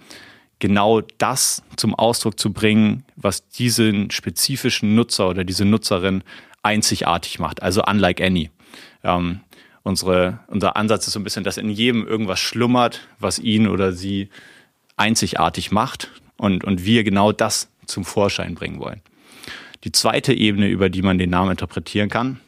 genau 0.62 1.02
das 1.18 1.62
zum 1.76 1.94
Ausdruck 1.94 2.40
zu 2.40 2.54
bringen, 2.54 3.04
was 3.18 3.50
diesen 3.50 4.12
spezifischen 4.12 4.96
Nutzer 4.96 5.28
oder 5.28 5.44
diese 5.44 5.66
Nutzerin 5.66 6.24
einzigartig 6.64 7.40
macht, 7.40 7.62
also 7.62 7.84
unlike 7.84 8.24
any. 8.24 8.50
Ähm, 9.04 9.42
unsere, 9.84 10.40
unser 10.48 10.78
Ansatz 10.78 11.08
ist 11.08 11.14
so 11.14 11.20
ein 11.20 11.24
bisschen, 11.24 11.44
dass 11.44 11.58
in 11.58 11.70
jedem 11.70 12.08
irgendwas 12.08 12.40
schlummert, 12.40 13.02
was 13.20 13.40
ihn 13.40 13.68
oder 13.68 13.92
sie 13.92 14.30
einzigartig 14.96 15.72
macht 15.72 16.12
und, 16.38 16.64
und 16.64 16.86
wir 16.86 17.04
genau 17.04 17.32
das 17.32 17.70
zum 17.88 18.06
Vorschein 18.06 18.56
bringen 18.56 18.80
wollen. 18.80 19.02
Die 19.84 19.92
zweite 19.92 20.34
Ebene, 20.34 20.68
über 20.68 20.90
die 20.90 21.02
man 21.02 21.18
den 21.18 21.32
Namen 21.32 21.52
interpretieren 21.52 22.10
kann, 22.10 22.40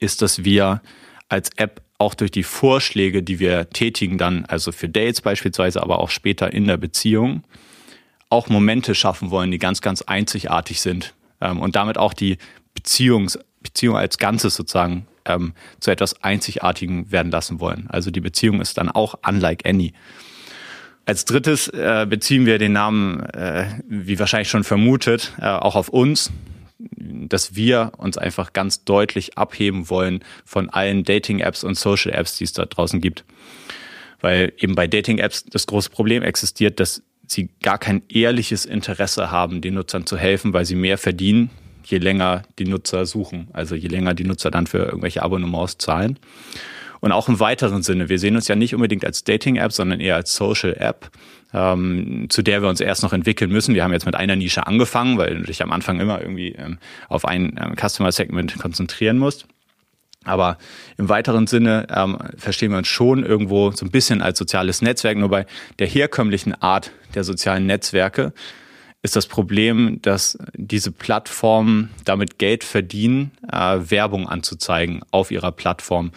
ist, 0.00 0.20
dass 0.20 0.44
wir 0.44 0.82
als 1.28 1.50
App 1.56 1.80
auch 2.00 2.14
durch 2.14 2.30
die 2.30 2.42
Vorschläge, 2.42 3.22
die 3.22 3.38
wir 3.38 3.68
tätigen, 3.70 4.16
dann, 4.16 4.46
also 4.46 4.72
für 4.72 4.88
Dates 4.88 5.20
beispielsweise, 5.20 5.82
aber 5.82 5.98
auch 5.98 6.10
später 6.10 6.52
in 6.52 6.66
der 6.66 6.78
Beziehung, 6.78 7.44
auch 8.30 8.48
Momente 8.48 8.94
schaffen 8.94 9.30
wollen, 9.30 9.50
die 9.50 9.58
ganz, 9.58 9.82
ganz 9.82 10.02
einzigartig 10.02 10.80
sind 10.80 11.14
ähm, 11.40 11.60
und 11.60 11.76
damit 11.76 11.98
auch 11.98 12.14
die 12.14 12.38
Beziehungs, 12.74 13.38
Beziehung 13.62 13.96
als 13.96 14.16
Ganzes 14.16 14.54
sozusagen 14.54 15.06
ähm, 15.26 15.52
zu 15.80 15.90
etwas 15.90 16.22
Einzigartigem 16.22 17.12
werden 17.12 17.30
lassen 17.30 17.60
wollen. 17.60 17.86
Also 17.90 18.10
die 18.10 18.20
Beziehung 18.20 18.62
ist 18.62 18.78
dann 18.78 18.88
auch 18.88 19.16
unlike 19.26 19.68
any. 19.68 19.92
Als 21.04 21.26
drittes 21.26 21.68
äh, 21.68 22.06
beziehen 22.08 22.46
wir 22.46 22.58
den 22.58 22.72
Namen, 22.72 23.20
äh, 23.30 23.66
wie 23.88 24.18
wahrscheinlich 24.18 24.48
schon 24.48 24.64
vermutet, 24.64 25.32
äh, 25.38 25.46
auch 25.46 25.74
auf 25.74 25.88
uns, 25.88 26.30
dass 26.96 27.54
wir 27.54 27.92
uns 27.96 28.18
einfach 28.18 28.52
ganz 28.52 28.84
deutlich 28.84 29.36
abheben 29.38 29.90
wollen 29.90 30.20
von 30.44 30.70
allen 30.70 31.04
Dating-Apps 31.04 31.64
und 31.64 31.78
Social-Apps, 31.78 32.36
die 32.38 32.44
es 32.44 32.52
da 32.52 32.66
draußen 32.66 33.00
gibt. 33.00 33.24
Weil 34.20 34.52
eben 34.58 34.74
bei 34.74 34.86
Dating-Apps 34.86 35.44
das 35.46 35.66
große 35.66 35.90
Problem 35.90 36.22
existiert, 36.22 36.80
dass 36.80 37.02
sie 37.26 37.48
gar 37.62 37.78
kein 37.78 38.02
ehrliches 38.08 38.64
Interesse 38.64 39.30
haben, 39.30 39.60
den 39.60 39.74
Nutzern 39.74 40.06
zu 40.06 40.16
helfen, 40.16 40.52
weil 40.52 40.64
sie 40.64 40.74
mehr 40.74 40.98
verdienen, 40.98 41.50
je 41.84 41.98
länger 41.98 42.42
die 42.58 42.66
Nutzer 42.66 43.06
suchen. 43.06 43.48
Also 43.52 43.74
je 43.74 43.88
länger 43.88 44.14
die 44.14 44.24
Nutzer 44.24 44.50
dann 44.50 44.66
für 44.66 44.78
irgendwelche 44.78 45.22
Abonnements 45.22 45.78
zahlen. 45.78 46.18
Und 47.00 47.12
auch 47.12 47.28
im 47.28 47.40
weiteren 47.40 47.82
Sinne. 47.82 48.08
Wir 48.08 48.18
sehen 48.18 48.36
uns 48.36 48.48
ja 48.48 48.56
nicht 48.56 48.74
unbedingt 48.74 49.04
als 49.04 49.24
Dating-App, 49.24 49.72
sondern 49.72 50.00
eher 50.00 50.16
als 50.16 50.34
Social-App, 50.34 51.10
ähm, 51.54 52.26
zu 52.28 52.42
der 52.42 52.62
wir 52.62 52.68
uns 52.68 52.80
erst 52.80 53.02
noch 53.02 53.12
entwickeln 53.12 53.50
müssen. 53.50 53.74
Wir 53.74 53.84
haben 53.84 53.92
jetzt 53.92 54.06
mit 54.06 54.14
einer 54.14 54.36
Nische 54.36 54.66
angefangen, 54.66 55.16
weil 55.16 55.36
du 55.36 55.42
dich 55.44 55.62
am 55.62 55.72
Anfang 55.72 55.98
immer 55.98 56.20
irgendwie 56.20 56.52
ähm, 56.52 56.78
auf 57.08 57.24
ein 57.24 57.58
ähm, 57.58 57.74
Customer-Segment 57.76 58.58
konzentrieren 58.58 59.18
musst. 59.18 59.46
Aber 60.24 60.58
im 60.98 61.08
weiteren 61.08 61.46
Sinne 61.46 61.86
ähm, 61.90 62.18
verstehen 62.36 62.72
wir 62.72 62.78
uns 62.78 62.88
schon 62.88 63.24
irgendwo 63.24 63.70
so 63.70 63.86
ein 63.86 63.90
bisschen 63.90 64.20
als 64.20 64.38
soziales 64.38 64.82
Netzwerk. 64.82 65.16
Nur 65.16 65.30
bei 65.30 65.46
der 65.78 65.86
herkömmlichen 65.86 66.54
Art 66.60 66.90
der 67.14 67.24
sozialen 67.24 67.64
Netzwerke 67.64 68.34
ist 69.02 69.16
das 69.16 69.26
Problem, 69.26 70.02
dass 70.02 70.36
diese 70.54 70.92
Plattformen 70.92 71.88
damit 72.04 72.38
Geld 72.38 72.64
verdienen, 72.64 73.30
äh, 73.50 73.78
Werbung 73.88 74.28
anzuzeigen 74.28 75.00
auf 75.10 75.30
ihrer 75.30 75.52
Plattform 75.52 76.12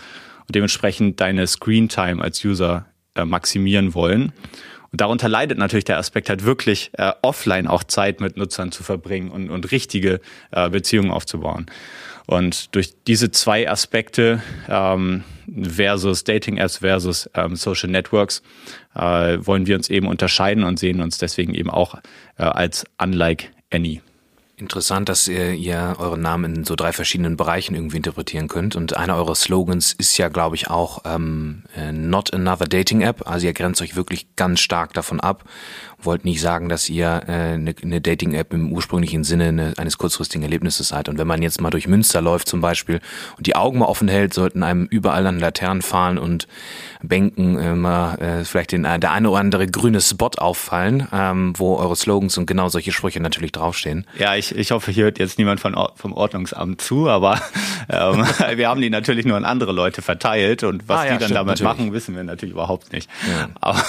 und 0.47 0.55
dementsprechend 0.55 1.19
deine 1.19 1.47
Screentime 1.47 2.21
als 2.21 2.43
User 2.43 2.85
äh, 3.15 3.25
maximieren 3.25 3.93
wollen. 3.93 4.33
Und 4.91 5.01
darunter 5.01 5.27
leidet 5.27 5.57
natürlich 5.57 5.85
der 5.85 5.97
Aspekt 5.97 6.29
halt 6.29 6.45
wirklich 6.45 6.91
äh, 6.93 7.11
offline 7.23 7.67
auch 7.67 7.83
Zeit 7.83 8.21
mit 8.21 8.37
Nutzern 8.37 8.71
zu 8.71 8.83
verbringen 8.83 9.31
und, 9.31 9.49
und 9.49 9.71
richtige 9.71 10.21
äh, 10.51 10.69
Beziehungen 10.69 11.09
aufzubauen. 11.09 11.65
Und 12.25 12.73
durch 12.75 12.93
diese 13.05 13.31
zwei 13.31 13.69
Aspekte 13.69 14.41
ähm, 14.69 15.23
versus 15.61 16.23
Dating-Apps 16.23 16.77
versus 16.77 17.29
ähm, 17.33 17.55
Social 17.55 17.89
Networks 17.89 18.41
äh, 18.95 19.37
wollen 19.41 19.65
wir 19.65 19.75
uns 19.75 19.89
eben 19.89 20.07
unterscheiden 20.07 20.63
und 20.63 20.79
sehen 20.79 21.01
uns 21.01 21.17
deswegen 21.17 21.53
eben 21.53 21.69
auch 21.69 21.95
äh, 22.37 22.43
als 22.43 22.85
unlike 23.01 23.47
any. 23.71 24.01
Interessant, 24.55 25.09
dass 25.09 25.27
ihr, 25.27 25.53
ihr 25.53 25.95
euren 25.97 26.21
Namen 26.21 26.57
in 26.57 26.63
so 26.63 26.75
drei 26.75 26.93
verschiedenen 26.93 27.37
Bereichen 27.37 27.73
irgendwie 27.73 27.97
interpretieren 27.97 28.47
könnt. 28.47 28.75
Und 28.75 28.95
einer 28.95 29.15
eurer 29.15 29.33
Slogans 29.33 29.93
ist 29.93 30.15
ja, 30.19 30.29
glaube 30.29 30.55
ich, 30.55 30.69
auch 30.69 31.01
ähm, 31.05 31.63
äh, 31.75 31.91
Not 31.91 32.31
Another 32.35 32.67
Dating 32.67 33.01
App. 33.01 33.27
Also 33.27 33.47
ihr 33.47 33.53
grenzt 33.53 33.81
euch 33.81 33.95
wirklich 33.95 34.35
ganz 34.35 34.59
stark 34.59 34.93
davon 34.93 35.19
ab 35.19 35.43
wollt 36.05 36.25
nicht 36.25 36.41
sagen, 36.41 36.69
dass 36.69 36.89
ihr 36.89 37.23
äh, 37.27 37.31
eine, 37.31 37.75
eine 37.81 38.01
Dating-App 38.01 38.53
im 38.53 38.71
ursprünglichen 38.71 39.23
Sinne 39.23 39.49
eine, 39.49 39.73
eines 39.77 39.97
kurzfristigen 39.97 40.43
Erlebnisses 40.43 40.89
seid. 40.89 41.09
Und 41.09 41.17
wenn 41.17 41.27
man 41.27 41.41
jetzt 41.41 41.61
mal 41.61 41.69
durch 41.69 41.87
Münster 41.87 42.21
läuft 42.21 42.47
zum 42.47 42.61
Beispiel 42.61 43.01
und 43.37 43.47
die 43.47 43.55
Augen 43.55 43.79
mal 43.79 43.85
offen 43.85 44.07
hält, 44.07 44.33
sollten 44.33 44.63
einem 44.63 44.85
überall 44.85 45.27
an 45.27 45.39
Laternen 45.39 45.81
fahren 45.81 46.17
und 46.17 46.47
Bänken 47.01 47.59
äh, 47.59 47.75
mal 47.75 48.15
äh, 48.15 48.45
vielleicht 48.45 48.71
den, 48.71 48.83
der 48.83 49.11
eine 49.11 49.29
oder 49.29 49.39
andere 49.39 49.67
grüne 49.67 49.99
Spot 50.01 50.31
auffallen, 50.37 51.07
ähm, 51.11 51.53
wo 51.57 51.75
eure 51.75 51.95
Slogans 51.95 52.37
und 52.37 52.45
genau 52.45 52.69
solche 52.69 52.91
Sprüche 52.91 53.19
natürlich 53.19 53.51
draufstehen. 53.51 54.07
Ja, 54.17 54.35
ich, 54.35 54.55
ich 54.55 54.71
hoffe, 54.71 54.91
hier 54.91 55.05
hört 55.05 55.19
jetzt 55.19 55.37
niemand 55.37 55.59
von, 55.59 55.75
vom 55.95 56.13
Ordnungsamt 56.13 56.81
zu, 56.81 57.09
aber 57.09 57.41
ähm, 57.89 58.25
wir 58.55 58.69
haben 58.69 58.81
die 58.81 58.89
natürlich 58.89 59.25
nur 59.25 59.37
an 59.37 59.45
andere 59.45 59.73
Leute 59.73 60.01
verteilt 60.01 60.63
und 60.63 60.87
was 60.87 61.01
ah, 61.01 61.05
ja, 61.05 61.13
die 61.13 61.17
dann 61.19 61.25
stimmt, 61.25 61.35
damit 61.35 61.59
natürlich. 61.59 61.79
machen, 61.79 61.93
wissen 61.93 62.15
wir 62.15 62.23
natürlich 62.23 62.53
überhaupt 62.53 62.93
nicht. 62.93 63.09
Ja. 63.29 63.49
Aber 63.59 63.83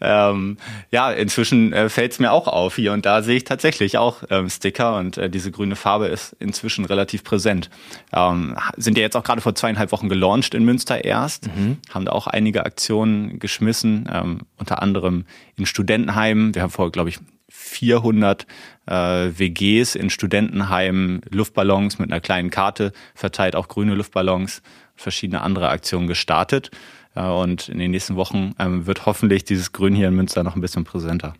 ähm, 0.32 0.56
ja, 0.90 1.11
inzwischen 1.16 1.72
äh, 1.72 1.88
fällt 1.88 2.12
es 2.12 2.18
mir 2.18 2.32
auch 2.32 2.48
auf. 2.48 2.76
Hier 2.76 2.92
und 2.92 3.06
da 3.06 3.22
sehe 3.22 3.36
ich 3.36 3.44
tatsächlich 3.44 3.98
auch 3.98 4.22
ähm, 4.30 4.48
Sticker 4.48 4.96
und 4.96 5.18
äh, 5.18 5.30
diese 5.30 5.50
grüne 5.50 5.76
Farbe 5.76 6.06
ist 6.06 6.36
inzwischen 6.38 6.84
relativ 6.84 7.24
präsent. 7.24 7.70
Ähm, 8.12 8.56
sind 8.76 8.96
ja 8.98 9.02
jetzt 9.02 9.16
auch 9.16 9.24
gerade 9.24 9.40
vor 9.40 9.54
zweieinhalb 9.54 9.92
Wochen 9.92 10.08
gelauncht 10.08 10.54
in 10.54 10.64
Münster 10.64 11.04
erst, 11.04 11.46
mhm. 11.46 11.78
haben 11.90 12.04
da 12.04 12.12
auch 12.12 12.26
einige 12.26 12.66
Aktionen 12.66 13.38
geschmissen, 13.38 14.08
ähm, 14.12 14.40
unter 14.58 14.82
anderem 14.82 15.24
in 15.56 15.66
Studentenheimen. 15.66 16.54
Wir 16.54 16.62
haben 16.62 16.70
vor, 16.70 16.90
glaube 16.90 17.10
ich, 17.10 17.18
400 17.48 18.46
äh, 18.86 18.94
WGs 18.94 19.94
in 19.94 20.10
Studentenheimen 20.10 21.20
Luftballons 21.30 21.98
mit 21.98 22.10
einer 22.10 22.20
kleinen 22.20 22.50
Karte 22.50 22.92
verteilt, 23.14 23.56
auch 23.56 23.68
grüne 23.68 23.94
Luftballons, 23.94 24.62
verschiedene 24.96 25.42
andere 25.42 25.68
Aktionen 25.68 26.06
gestartet. 26.06 26.70
Und 27.14 27.68
in 27.68 27.78
den 27.78 27.90
nächsten 27.90 28.16
Wochen 28.16 28.54
ähm, 28.58 28.86
wird 28.86 29.06
hoffentlich 29.06 29.44
dieses 29.44 29.72
Grün 29.72 29.94
hier 29.94 30.08
in 30.08 30.14
Münster 30.14 30.42
noch 30.42 30.54
ein 30.54 30.60
bisschen 30.60 30.84
präsenter. 30.84 31.34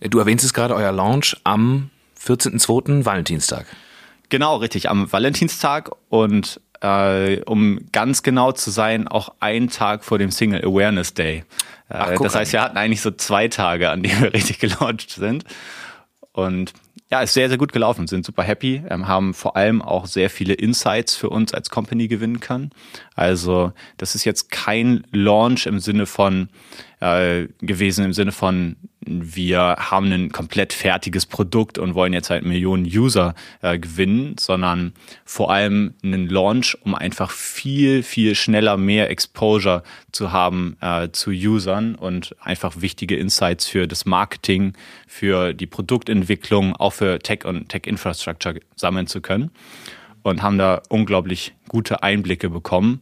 Du 0.00 0.18
erwähnst 0.18 0.44
es 0.44 0.52
gerade, 0.52 0.74
euer 0.74 0.92
Launch 0.92 1.36
am 1.44 1.90
14.02. 2.22 3.04
Valentinstag. 3.04 3.66
Genau, 4.28 4.56
richtig, 4.56 4.90
am 4.90 5.10
Valentinstag 5.10 5.90
und 6.08 6.60
äh, 6.80 7.40
um 7.42 7.80
ganz 7.92 8.22
genau 8.22 8.52
zu 8.52 8.70
sein, 8.70 9.08
auch 9.08 9.34
einen 9.40 9.70
Tag 9.70 10.04
vor 10.04 10.18
dem 10.18 10.30
Single 10.30 10.64
Awareness 10.64 11.14
Day. 11.14 11.44
Äh, 11.88 11.94
Ach, 11.94 12.20
das 12.20 12.34
heißt, 12.34 12.52
wir 12.52 12.60
hatten 12.60 12.76
eigentlich 12.76 13.00
so 13.00 13.10
zwei 13.10 13.48
Tage, 13.48 13.90
an 13.90 14.02
denen 14.02 14.20
wir 14.20 14.32
richtig 14.34 14.58
gelauncht 14.58 15.10
sind. 15.10 15.44
Und 16.32 16.72
ja, 17.10 17.20
ist 17.20 17.34
sehr, 17.34 17.48
sehr 17.48 17.58
gut 17.58 17.72
gelaufen, 17.72 18.06
sind 18.06 18.24
super 18.24 18.42
happy, 18.42 18.82
ähm, 18.88 19.06
haben 19.06 19.34
vor 19.34 19.56
allem 19.56 19.82
auch 19.82 20.06
sehr 20.06 20.30
viele 20.30 20.54
Insights 20.54 21.14
für 21.14 21.28
uns 21.28 21.52
als 21.52 21.70
Company 21.70 22.08
gewinnen 22.08 22.40
können. 22.40 22.70
Also 23.14 23.72
das 23.98 24.14
ist 24.14 24.24
jetzt 24.24 24.50
kein 24.50 25.06
Launch 25.12 25.66
im 25.66 25.80
Sinne 25.80 26.06
von 26.06 26.48
äh, 27.00 27.48
gewesen, 27.60 28.04
im 28.04 28.12
Sinne 28.14 28.32
von 28.32 28.76
wir 29.06 29.76
haben 29.78 30.12
ein 30.12 30.32
komplett 30.32 30.72
fertiges 30.72 31.26
Produkt 31.26 31.78
und 31.78 31.94
wollen 31.94 32.12
jetzt 32.12 32.30
halt 32.30 32.44
Millionen 32.44 32.84
User 32.84 33.34
äh, 33.62 33.78
gewinnen, 33.78 34.36
sondern 34.38 34.92
vor 35.24 35.50
allem 35.52 35.94
einen 36.02 36.28
Launch, 36.28 36.76
um 36.82 36.94
einfach 36.94 37.30
viel, 37.30 38.02
viel 38.02 38.34
schneller 38.34 38.76
mehr 38.76 39.10
Exposure 39.10 39.82
zu 40.12 40.32
haben 40.32 40.76
äh, 40.80 41.10
zu 41.10 41.30
Usern 41.30 41.94
und 41.94 42.34
einfach 42.40 42.80
wichtige 42.80 43.16
Insights 43.16 43.66
für 43.66 43.86
das 43.86 44.04
Marketing, 44.04 44.74
für 45.06 45.54
die 45.54 45.66
Produktentwicklung, 45.66 46.74
auch 46.76 46.92
für 46.92 47.18
Tech 47.18 47.44
und 47.44 47.68
Tech-Infrastructure 47.68 48.60
sammeln 48.76 49.06
zu 49.06 49.20
können 49.20 49.50
und 50.22 50.42
haben 50.42 50.58
da 50.58 50.82
unglaublich 50.88 51.54
gute 51.68 52.02
Einblicke 52.02 52.50
bekommen. 52.50 53.00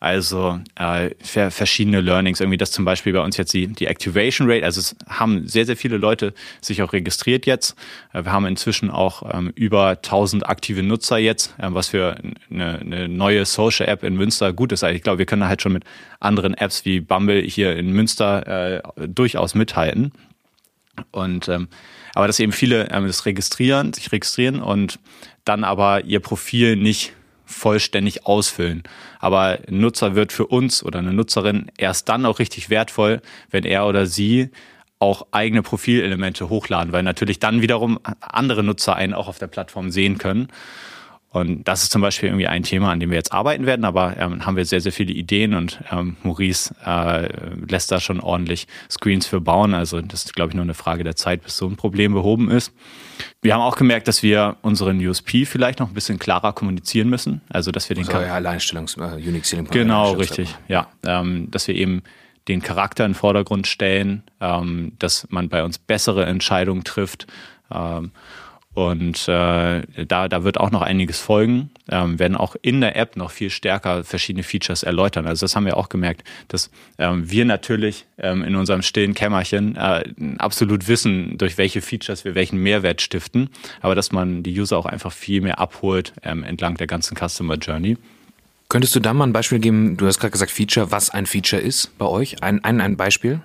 Also 0.00 0.60
äh, 0.74 1.10
verschiedene 1.22 2.00
Learnings, 2.00 2.40
irgendwie 2.40 2.58
das 2.58 2.70
zum 2.70 2.84
Beispiel 2.84 3.12
bei 3.12 3.20
uns 3.20 3.36
jetzt 3.36 3.54
die, 3.54 3.68
die 3.68 3.86
Activation 3.86 4.50
Rate, 4.50 4.64
also 4.64 4.80
es 4.80 4.96
haben 5.08 5.48
sehr, 5.48 5.64
sehr 5.64 5.76
viele 5.76 5.96
Leute 5.96 6.34
sich 6.60 6.82
auch 6.82 6.92
registriert 6.92 7.46
jetzt. 7.46 7.74
Äh, 8.12 8.24
wir 8.24 8.32
haben 8.32 8.46
inzwischen 8.46 8.90
auch 8.90 9.34
ähm, 9.34 9.52
über 9.54 9.90
1000 9.90 10.46
aktive 10.46 10.82
Nutzer 10.82 11.18
jetzt, 11.18 11.54
äh, 11.58 11.68
was 11.70 11.88
für 11.88 12.16
eine, 12.50 12.80
eine 12.80 13.08
neue 13.08 13.44
Social 13.46 13.88
App 13.88 14.02
in 14.02 14.16
Münster 14.16 14.52
gut 14.52 14.72
ist. 14.72 14.84
Also 14.84 14.94
ich 14.94 15.02
glaube, 15.02 15.18
wir 15.18 15.26
können 15.26 15.44
halt 15.48 15.62
schon 15.62 15.72
mit 15.72 15.84
anderen 16.20 16.54
Apps 16.54 16.84
wie 16.84 17.00
Bumble 17.00 17.40
hier 17.40 17.76
in 17.76 17.92
Münster 17.92 18.76
äh, 18.76 18.82
durchaus 19.08 19.54
mithalten. 19.54 20.12
Und 21.12 21.48
ähm, 21.48 21.68
aber 22.14 22.26
dass 22.26 22.38
eben 22.38 22.52
viele 22.52 22.90
ähm, 22.90 23.06
das 23.06 23.26
registrieren, 23.26 23.92
sich 23.92 24.12
registrieren 24.12 24.60
und 24.60 24.98
dann 25.44 25.64
aber 25.64 26.04
ihr 26.04 26.20
Profil 26.20 26.76
nicht 26.76 27.12
vollständig 27.44 28.26
ausfüllen. 28.26 28.82
Aber 29.20 29.58
ein 29.68 29.80
Nutzer 29.80 30.14
wird 30.14 30.32
für 30.32 30.46
uns 30.46 30.82
oder 30.82 30.98
eine 30.98 31.12
Nutzerin 31.12 31.70
erst 31.76 32.08
dann 32.08 32.26
auch 32.26 32.38
richtig 32.38 32.70
wertvoll, 32.70 33.20
wenn 33.50 33.64
er 33.64 33.86
oder 33.86 34.06
sie 34.06 34.50
auch 34.98 35.26
eigene 35.32 35.62
Profilelemente 35.62 36.48
hochladen, 36.48 36.92
weil 36.92 37.02
natürlich 37.02 37.38
dann 37.38 37.60
wiederum 37.60 37.98
andere 38.20 38.62
Nutzer 38.62 38.96
einen 38.96 39.12
auch 39.12 39.28
auf 39.28 39.38
der 39.38 39.48
Plattform 39.48 39.90
sehen 39.90 40.18
können. 40.18 40.48
Und 41.34 41.66
das 41.66 41.82
ist 41.82 41.90
zum 41.90 42.00
Beispiel 42.00 42.28
irgendwie 42.28 42.46
ein 42.46 42.62
Thema, 42.62 42.92
an 42.92 43.00
dem 43.00 43.10
wir 43.10 43.16
jetzt 43.16 43.32
arbeiten 43.32 43.66
werden, 43.66 43.84
aber 43.84 44.16
ähm, 44.18 44.46
haben 44.46 44.56
wir 44.56 44.64
sehr, 44.64 44.80
sehr 44.80 44.92
viele 44.92 45.12
Ideen 45.12 45.54
und 45.54 45.80
ähm, 45.90 46.16
Maurice 46.22 46.72
äh, 46.86 47.28
lässt 47.68 47.90
da 47.90 47.98
schon 47.98 48.20
ordentlich 48.20 48.68
Screens 48.88 49.26
für 49.26 49.40
bauen. 49.40 49.74
Also 49.74 50.00
das 50.00 50.26
ist, 50.26 50.34
glaube 50.34 50.50
ich, 50.50 50.54
nur 50.54 50.62
eine 50.62 50.74
Frage 50.74 51.02
der 51.02 51.16
Zeit, 51.16 51.42
bis 51.42 51.56
so 51.56 51.66
ein 51.66 51.74
Problem 51.74 52.14
behoben 52.14 52.52
ist. 52.52 52.72
Wir 53.42 53.52
haben 53.52 53.62
auch 53.62 53.74
gemerkt, 53.74 54.06
dass 54.06 54.22
wir 54.22 54.58
unseren 54.62 55.04
USP 55.04 55.44
vielleicht 55.44 55.80
noch 55.80 55.88
ein 55.88 55.94
bisschen 55.94 56.20
klarer 56.20 56.52
kommunizieren 56.52 57.10
müssen. 57.10 57.40
Also 57.48 57.72
dass 57.72 57.88
wir 57.88 57.96
den 57.96 58.06
also, 58.06 58.20
ja, 58.20 58.34
Alleinstellungs 58.34 58.96
äh, 58.96 59.16
Unique 59.16 59.44
Selling 59.44 59.64
Point. 59.64 59.72
Genau, 59.72 60.12
richtig. 60.12 60.54
Ja, 60.68 60.86
ähm, 61.04 61.50
dass 61.50 61.66
wir 61.66 61.74
eben 61.74 62.04
den 62.46 62.62
Charakter 62.62 63.04
in 63.04 63.10
den 63.10 63.16
Vordergrund 63.16 63.66
stellen, 63.66 64.22
ähm, 64.40 64.92
dass 65.00 65.26
man 65.30 65.48
bei 65.48 65.64
uns 65.64 65.78
bessere 65.78 66.26
Entscheidungen 66.26 66.84
trifft. 66.84 67.26
Ähm, 67.72 68.12
und 68.74 69.28
äh, 69.28 69.82
da, 70.06 70.28
da 70.28 70.44
wird 70.44 70.58
auch 70.58 70.72
noch 70.72 70.82
einiges 70.82 71.20
folgen. 71.20 71.70
Ähm, 71.88 72.18
werden 72.18 72.36
auch 72.36 72.56
in 72.60 72.80
der 72.80 72.96
App 72.96 73.16
noch 73.16 73.30
viel 73.30 73.50
stärker 73.50 74.02
verschiedene 74.02 74.42
Features 74.42 74.82
erläutern. 74.82 75.26
Also 75.26 75.44
das 75.44 75.54
haben 75.54 75.64
wir 75.64 75.76
auch 75.76 75.88
gemerkt, 75.88 76.24
dass 76.48 76.70
ähm, 76.98 77.30
wir 77.30 77.44
natürlich 77.44 78.06
ähm, 78.18 78.42
in 78.42 78.56
unserem 78.56 78.82
stillen 78.82 79.14
Kämmerchen 79.14 79.76
äh, 79.76 80.04
absolut 80.38 80.88
wissen, 80.88 81.38
durch 81.38 81.56
welche 81.56 81.82
Features 81.82 82.24
wir 82.24 82.34
welchen 82.34 82.58
Mehrwert 82.58 83.00
stiften, 83.00 83.50
aber 83.80 83.94
dass 83.94 84.10
man 84.10 84.42
die 84.42 84.58
User 84.58 84.76
auch 84.76 84.86
einfach 84.86 85.12
viel 85.12 85.40
mehr 85.40 85.60
abholt 85.60 86.12
ähm, 86.22 86.42
entlang 86.42 86.76
der 86.76 86.88
ganzen 86.88 87.16
Customer 87.16 87.54
Journey. 87.54 87.96
Könntest 88.68 88.96
du 88.96 89.00
da 89.00 89.14
mal 89.14 89.26
ein 89.26 89.32
Beispiel 89.32 89.60
geben? 89.60 89.96
Du 89.96 90.06
hast 90.06 90.18
gerade 90.18 90.32
gesagt 90.32 90.50
Feature, 90.50 90.90
was 90.90 91.10
ein 91.10 91.26
Feature 91.26 91.62
ist 91.62 91.96
bei 91.96 92.06
euch? 92.06 92.42
Ein, 92.42 92.64
ein, 92.64 92.80
ein 92.80 92.96
Beispiel? 92.96 93.40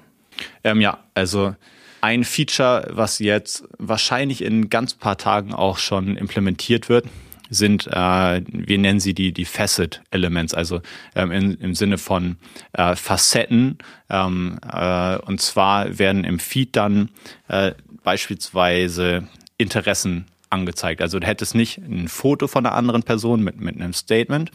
Ähm, 0.64 0.82
ja, 0.82 1.00
also 1.14 1.56
ein 2.02 2.24
Feature, 2.24 2.88
was 2.92 3.20
jetzt 3.20 3.64
wahrscheinlich 3.78 4.44
in 4.44 4.70
ganz 4.70 4.94
paar 4.94 5.18
Tagen 5.18 5.54
auch 5.54 5.78
schon 5.78 6.18
implementiert 6.18 6.90
wird, 6.90 7.06
sind, 7.50 7.88
äh, 7.88 8.42
wir 8.46 8.78
nennen 8.78 9.00
sie 9.00 9.14
die, 9.14 9.32
die 9.32 9.46
Facet 9.46 10.02
Elements, 10.12 10.54
also 10.54 10.82
ähm, 11.16 11.32
in, 11.32 11.54
im 11.56 11.76
Sinne 11.76 11.98
von 11.98 12.38
äh, 12.74 12.96
Facetten. 12.96 13.80
Ähm, 14.10 14.60
äh, 14.72 15.18
und 15.18 15.42
zwar 15.42 15.98
werden 15.98 16.24
im 16.24 16.40
Feed 16.40 16.76
dann 16.76 17.10
äh, 17.48 17.72
beispielsweise 18.04 19.28
Interessen 19.58 20.26
angezeigt. 20.50 21.02
Also 21.02 21.20
du 21.20 21.28
hättest 21.28 21.56
nicht 21.56 21.78
ein 21.78 22.08
Foto 22.08 22.48
von 22.48 22.66
einer 22.66 22.76
anderen 22.76 23.04
Person 23.04 23.44
mit, 23.44 23.60
mit 23.60 23.76
einem 23.76 23.94
Statement, 23.94 24.52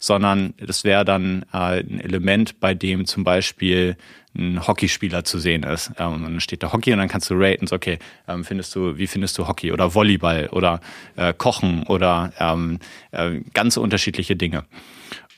sondern 0.00 0.54
das 0.56 0.82
wäre 0.82 1.04
dann 1.04 1.44
äh, 1.52 1.80
ein 1.80 2.00
Element, 2.00 2.58
bei 2.58 2.74
dem 2.74 3.04
zum 3.04 3.22
Beispiel 3.22 3.96
ein 4.36 4.66
Hockeyspieler 4.66 5.24
zu 5.24 5.38
sehen 5.38 5.62
ist. 5.62 5.92
Ähm, 5.98 6.14
und 6.14 6.22
dann 6.22 6.40
steht 6.40 6.62
da 6.62 6.72
Hockey 6.72 6.92
und 6.92 6.98
dann 6.98 7.08
kannst 7.08 7.28
du 7.30 7.34
raten, 7.36 7.66
so, 7.66 7.76
okay, 7.76 7.98
ähm, 8.26 8.44
findest 8.44 8.74
du, 8.74 8.96
wie 8.96 9.06
findest 9.06 9.36
du 9.38 9.46
Hockey 9.46 9.72
oder 9.72 9.94
Volleyball 9.94 10.48
oder 10.48 10.80
äh, 11.16 11.34
Kochen 11.34 11.84
oder 11.84 12.32
ähm, 12.38 12.78
äh, 13.10 13.40
ganz 13.52 13.76
unterschiedliche 13.76 14.36
Dinge. 14.36 14.64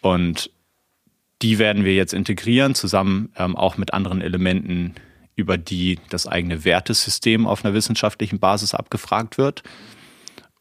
Und 0.00 0.50
die 1.42 1.59
werden 1.59 1.85
wir 1.85 1.95
jetzt 1.95 2.14
integrieren, 2.14 2.76
zusammen 2.76 3.31
auch 3.35 3.76
mit 3.76 3.92
anderen 3.92 4.21
Elementen, 4.21 4.95
über 5.35 5.59
die 5.59 5.99
das 6.09 6.28
eigene 6.28 6.64
Wertesystem 6.64 7.49
auf 7.49 7.64
einer 7.64 7.75
wissenschaftlichen 7.75 8.38
Basis 8.38 8.75
abgefragt 8.75 9.38
wird. 9.38 9.64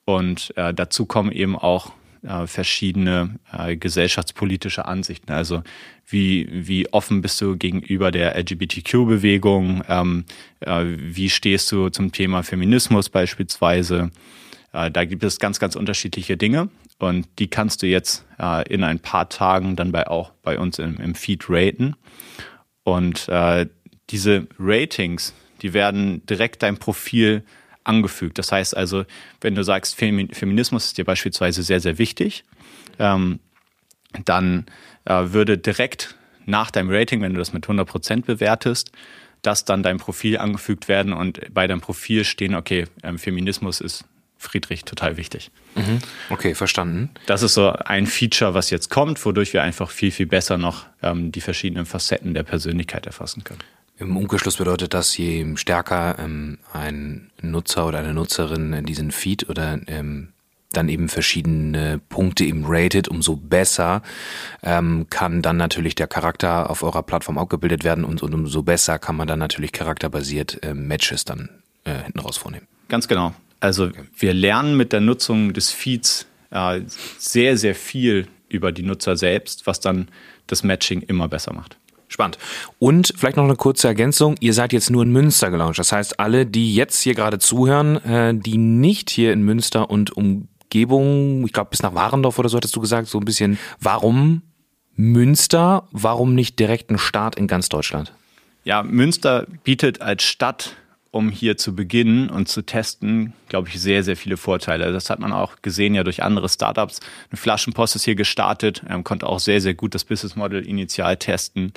Und 0.06 0.54
äh, 0.58 0.74
dazu 0.74 1.06
kommen 1.06 1.32
eben 1.32 1.56
auch 1.56 1.92
äh, 2.24 2.48
verschiedene 2.48 3.40
äh, 3.52 3.76
gesellschaftspolitische 3.76 4.86
Ansichten. 4.86 5.32
Also 5.32 5.64
wie, 6.08 6.48
wie 6.52 6.92
offen 6.94 7.22
bist 7.22 7.40
du 7.42 7.58
gegenüber 7.58 8.12
der 8.12 8.38
LGBTQ-Bewegung? 8.38 9.84
Ähm, 9.88 10.26
äh, 10.60 10.86
wie 10.86 11.30
stehst 11.30 11.72
du 11.72 11.90
zum 11.90 12.12
Thema 12.12 12.44
Feminismus 12.44 13.10
beispielsweise? 13.10 14.12
Äh, 14.74 14.92
da 14.92 15.06
gibt 15.06 15.24
es 15.24 15.40
ganz, 15.40 15.60
ganz 15.60 15.76
unterschiedliche 15.76 16.38
Dinge 16.38 16.70
und 17.00 17.28
die 17.40 17.48
kannst 17.48 17.82
du 17.82 17.88
jetzt 17.88 18.26
äh, 18.40 18.68
in 18.72 18.84
ein 18.84 19.00
paar 19.00 19.30
Tagen 19.30 19.76
dann 19.76 19.92
bei 19.92 20.08
auch 20.08 20.32
bei 20.42 20.60
uns 20.60 20.80
im, 20.80 20.98
im 20.98 21.16
Feed 21.16 21.46
raten. 21.50 21.96
Und 22.84 23.28
äh, 23.30 23.68
diese 24.10 24.48
Ratings, 24.60 25.34
die 25.62 25.74
werden 25.74 26.26
direkt 26.26 26.64
dein 26.64 26.78
Profil 26.78 27.44
angefügt. 27.84 28.38
Das 28.38 28.52
heißt 28.52 28.76
also, 28.76 29.06
wenn 29.42 29.56
du 29.56 29.64
sagst, 29.64 29.96
Feminismus 29.96 30.86
ist 30.86 30.98
dir 30.98 31.06
beispielsweise 31.06 31.64
sehr, 31.64 31.80
sehr 31.80 31.98
wichtig, 31.98 32.44
ähm, 33.00 33.40
dann 34.26 34.66
äh, 35.06 35.14
würde 35.28 35.58
direkt 35.58 36.16
nach 36.46 36.72
deinem 36.72 36.90
Rating, 36.92 37.22
wenn 37.22 37.34
du 37.34 37.40
das 37.40 37.54
mit 37.54 37.66
100% 37.66 38.26
bewertest, 38.26 38.92
das 39.42 39.66
dann 39.66 39.84
dein 39.84 39.98
Profil 39.98 40.38
angefügt 40.38 40.88
werden 40.88 41.14
und 41.14 41.54
bei 41.54 41.68
deinem 41.68 41.82
Profil 41.82 42.24
stehen, 42.24 42.56
okay, 42.56 42.86
ähm, 43.04 43.18
Feminismus 43.18 43.82
ist 43.82 44.06
Friedrich 44.38 44.86
total 44.86 45.18
wichtig. 45.18 45.52
Mhm. 45.76 46.00
Okay, 46.30 46.56
verstanden. 46.56 47.12
Das 47.28 47.44
ist 47.44 47.54
so 47.54 47.70
ein 47.70 48.08
Feature, 48.08 48.56
was 48.56 48.72
jetzt 48.72 48.90
kommt, 48.90 49.24
wodurch 49.24 49.54
wir 49.54 49.62
einfach 49.62 49.92
viel, 49.92 50.10
viel 50.10 50.26
besser 50.26 50.58
noch 50.58 50.88
ähm, 51.04 51.32
die 51.32 51.42
verschiedenen 51.42 51.86
Facetten 51.86 52.34
der 52.34 52.42
Persönlichkeit 52.42 53.06
erfassen 53.06 53.44
können. 53.44 53.60
Im 54.02 54.18
Umkehrschluss 54.18 54.58
bedeutet 54.58 54.96
das, 54.96 55.16
je 55.16 55.46
stärker 55.58 56.18
ähm, 56.18 56.58
ein 56.74 57.30
Nutzer 57.40 57.86
oder 57.86 58.00
eine 58.00 58.16
Nutzerin 58.16 58.84
diesen 58.84 59.12
Feed 59.12 59.48
oder 59.48 59.80
ähm, 59.86 60.30
dann 60.74 60.90
eben 60.90 61.08
verschiedene 61.08 62.02
Punkte 62.10 62.46
eben 62.46 62.64
rated, 62.66 63.08
umso 63.10 63.36
besser 63.36 64.02
ähm, 64.64 65.06
kann 65.12 65.44
dann 65.44 65.58
natürlich 65.58 65.94
der 65.94 66.08
Charakter 66.08 66.72
auf 66.72 66.82
eurer 66.82 67.04
Plattform 67.04 67.38
abgebildet 67.38 67.84
werden 67.84 68.04
und, 68.04 68.24
und 68.24 68.34
umso 68.34 68.64
besser 68.64 68.98
kann 68.98 69.16
man 69.16 69.28
dann 69.28 69.38
natürlich 69.38 69.72
charakterbasiert 69.72 70.64
äh, 70.64 70.74
Matches 70.74 71.24
dann 71.24 71.50
äh, 71.84 72.02
hinten 72.04 72.20
raus 72.22 72.38
vornehmen. 72.38 72.68
Ganz 72.88 73.08
genau. 73.08 73.36
Also 73.60 73.86
okay. 73.86 74.02
wir 74.18 74.34
lernen 74.34 74.78
mit 74.78 74.94
der 74.94 75.02
Nutzung 75.02 75.54
des 75.54 75.70
Feeds 75.70 76.26
äh, 76.50 76.82
sehr, 77.20 77.56
sehr 77.56 77.76
viel 77.76 78.28
über 78.50 78.72
die 78.72 78.84
Nutzer 78.84 79.16
selbst, 79.16 79.68
was 79.68 79.80
dann 79.80 80.08
das 80.48 80.64
Matching 80.64 81.02
immer 81.02 81.28
besser 81.28 81.54
macht. 81.54 81.78
Spannend. 82.12 82.38
Und 82.78 83.14
vielleicht 83.16 83.38
noch 83.38 83.46
eine 83.46 83.56
kurze 83.56 83.88
Ergänzung. 83.88 84.36
Ihr 84.42 84.54
seid 84.54 84.74
jetzt 84.74 84.90
nur 84.90 85.04
in 85.04 85.14
Münster 85.14 85.50
gelauncht. 85.50 85.80
Das 85.80 85.94
heißt, 85.94 86.20
alle, 86.20 86.46
die 86.46 86.76
jetzt 86.76 87.02
hier 87.02 87.16
gerade 87.16 87.40
zuhören, 87.40 88.04
äh, 88.04 88.36
die 88.36 88.58
nicht 88.58 89.10
hier 89.10 89.32
in 89.32 89.44
Münster 89.44 89.90
und 89.90 90.12
Umgebung, 90.12 91.46
ich 91.46 91.54
glaube 91.54 91.70
bis 91.70 91.82
nach 91.82 91.96
Warendorf 91.96 92.38
oder 92.38 92.50
so 92.50 92.58
hattest 92.58 92.76
du 92.76 92.82
gesagt, 92.82 93.08
so 93.08 93.18
ein 93.18 93.24
bisschen, 93.24 93.58
warum 93.80 94.42
Münster? 94.96 95.88
Warum 95.92 96.36
nicht 96.36 96.60
direkt 96.60 96.92
ein 96.92 96.98
Start 96.98 97.36
in 97.36 97.48
ganz 97.48 97.70
Deutschland? 97.70 98.14
Ja, 98.66 98.84
Münster 98.84 99.48
bietet 99.64 100.02
als 100.02 100.24
Stadt 100.24 100.76
um 101.12 101.30
hier 101.30 101.58
zu 101.58 101.76
beginnen 101.76 102.30
und 102.30 102.48
zu 102.48 102.62
testen, 102.62 103.34
glaube 103.50 103.68
ich, 103.68 103.80
sehr, 103.80 104.04
sehr 104.04 104.16
viele 104.16 104.38
Vorteile. 104.38 104.94
Das 104.94 105.10
hat 105.10 105.20
man 105.20 105.34
auch 105.34 105.62
gesehen 105.62 105.94
ja 105.94 106.04
durch 106.04 106.24
andere 106.24 106.48
Startups. 106.48 107.02
Eine 107.30 107.38
Flaschenpost 107.38 107.98
ist 107.98 108.06
hier 108.06 108.16
gestartet, 108.16 108.82
ähm, 108.90 109.04
konnte 109.04 109.28
auch 109.28 109.40
sehr, 109.40 109.60
sehr 109.60 109.74
gut 109.74 109.94
das 109.94 110.06
Business 110.06 110.38
Model 110.38 110.66
initial 110.66 111.18
testen. 111.18 111.74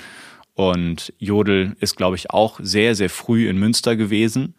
Und 0.54 1.12
Jodel 1.18 1.76
ist, 1.80 1.96
glaube 1.96 2.14
ich, 2.14 2.30
auch 2.30 2.60
sehr, 2.62 2.94
sehr 2.94 3.10
früh 3.10 3.48
in 3.48 3.58
Münster 3.58 3.96
gewesen. 3.96 4.54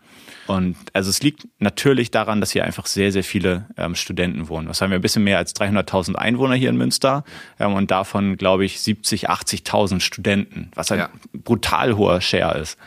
Und 0.48 0.76
also 0.92 1.10
es 1.10 1.24
liegt 1.24 1.48
natürlich 1.60 2.12
daran, 2.12 2.42
dass 2.42 2.52
hier 2.52 2.66
einfach 2.66 2.86
sehr, 2.86 3.14
sehr 3.14 3.24
viele 3.24 3.68
ähm, 3.78 3.96
Studenten 3.96 4.50
wohnen. 4.50 4.68
Was 4.68 4.82
haben 4.82 4.92
wir? 4.92 5.00
Ein 5.00 5.02
bisschen 5.02 5.24
mehr 5.24 5.38
als 5.38 5.56
300.000 5.56 6.16
Einwohner 6.16 6.56
hier 6.56 6.70
in 6.70 6.78
Münster 6.78 7.24
ähm, 7.60 7.74
und 7.74 7.92
davon, 7.92 8.36
glaube 8.36 8.66
ich, 8.66 8.82
70, 8.82 9.30
80.000 9.30 10.02
Studenten, 10.02 10.70
was 10.76 10.92
ein 10.92 11.00
ja. 11.00 11.10
brutal 11.34 11.96
hoher 11.96 12.20
Share 12.22 12.60
ist. 12.60 12.78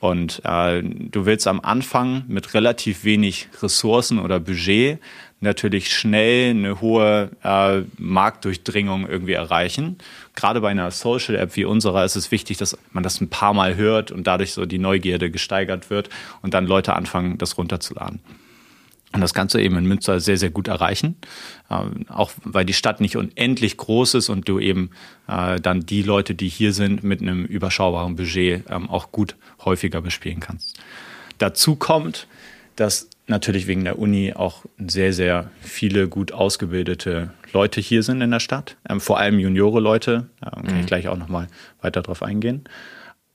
Und 0.00 0.42
äh, 0.44 0.82
du 0.82 1.26
willst 1.26 1.48
am 1.48 1.60
Anfang 1.60 2.24
mit 2.28 2.54
relativ 2.54 3.04
wenig 3.04 3.48
Ressourcen 3.60 4.20
oder 4.20 4.38
Budget 4.38 5.00
natürlich 5.40 5.92
schnell 5.92 6.50
eine 6.50 6.80
hohe 6.80 7.30
äh, 7.42 7.82
Marktdurchdringung 7.96 9.08
irgendwie 9.08 9.32
erreichen. 9.32 9.98
Gerade 10.34 10.60
bei 10.60 10.70
einer 10.70 10.90
Social 10.90 11.36
App 11.36 11.56
wie 11.56 11.64
unserer 11.64 12.04
ist 12.04 12.16
es 12.16 12.30
wichtig, 12.30 12.58
dass 12.58 12.76
man 12.92 13.02
das 13.02 13.20
ein 13.20 13.28
paar 13.28 13.54
Mal 13.54 13.76
hört 13.76 14.10
und 14.10 14.26
dadurch 14.26 14.52
so 14.52 14.66
die 14.66 14.78
Neugierde 14.78 15.30
gesteigert 15.30 15.90
wird 15.90 16.10
und 16.42 16.54
dann 16.54 16.66
Leute 16.66 16.94
anfangen, 16.94 17.38
das 17.38 17.56
runterzuladen. 17.58 18.20
Und 19.12 19.22
das 19.22 19.32
kannst 19.32 19.54
du 19.54 19.58
eben 19.58 19.76
in 19.78 19.86
Münster 19.86 20.20
sehr, 20.20 20.36
sehr 20.36 20.50
gut 20.50 20.68
erreichen. 20.68 21.16
Ähm, 21.70 22.04
auch 22.08 22.30
weil 22.44 22.64
die 22.64 22.74
Stadt 22.74 23.00
nicht 23.00 23.16
unendlich 23.16 23.76
groß 23.76 24.14
ist 24.14 24.28
und 24.28 24.48
du 24.48 24.58
eben 24.58 24.90
äh, 25.28 25.58
dann 25.60 25.86
die 25.86 26.02
Leute, 26.02 26.34
die 26.34 26.48
hier 26.48 26.72
sind, 26.72 27.02
mit 27.02 27.22
einem 27.22 27.44
überschaubaren 27.44 28.16
Budget 28.16 28.64
ähm, 28.68 28.90
auch 28.90 29.10
gut 29.10 29.36
häufiger 29.64 30.02
bespielen 30.02 30.40
kannst. 30.40 30.78
Dazu 31.38 31.76
kommt, 31.76 32.26
dass 32.76 33.08
natürlich 33.26 33.66
wegen 33.66 33.84
der 33.84 33.98
Uni 33.98 34.34
auch 34.34 34.64
sehr, 34.78 35.12
sehr 35.12 35.50
viele 35.60 36.08
gut 36.08 36.32
ausgebildete 36.32 37.30
Leute 37.52 37.80
hier 37.80 38.02
sind 38.02 38.20
in 38.20 38.30
der 38.30 38.40
Stadt. 38.40 38.76
Ähm, 38.88 39.00
vor 39.00 39.18
allem 39.18 39.38
Juniore-Leute. 39.38 40.28
Da 40.40 40.50
kann 40.50 40.74
mhm. 40.74 40.80
ich 40.80 40.86
gleich 40.86 41.08
auch 41.08 41.16
nochmal 41.16 41.48
weiter 41.80 42.02
drauf 42.02 42.22
eingehen. 42.22 42.64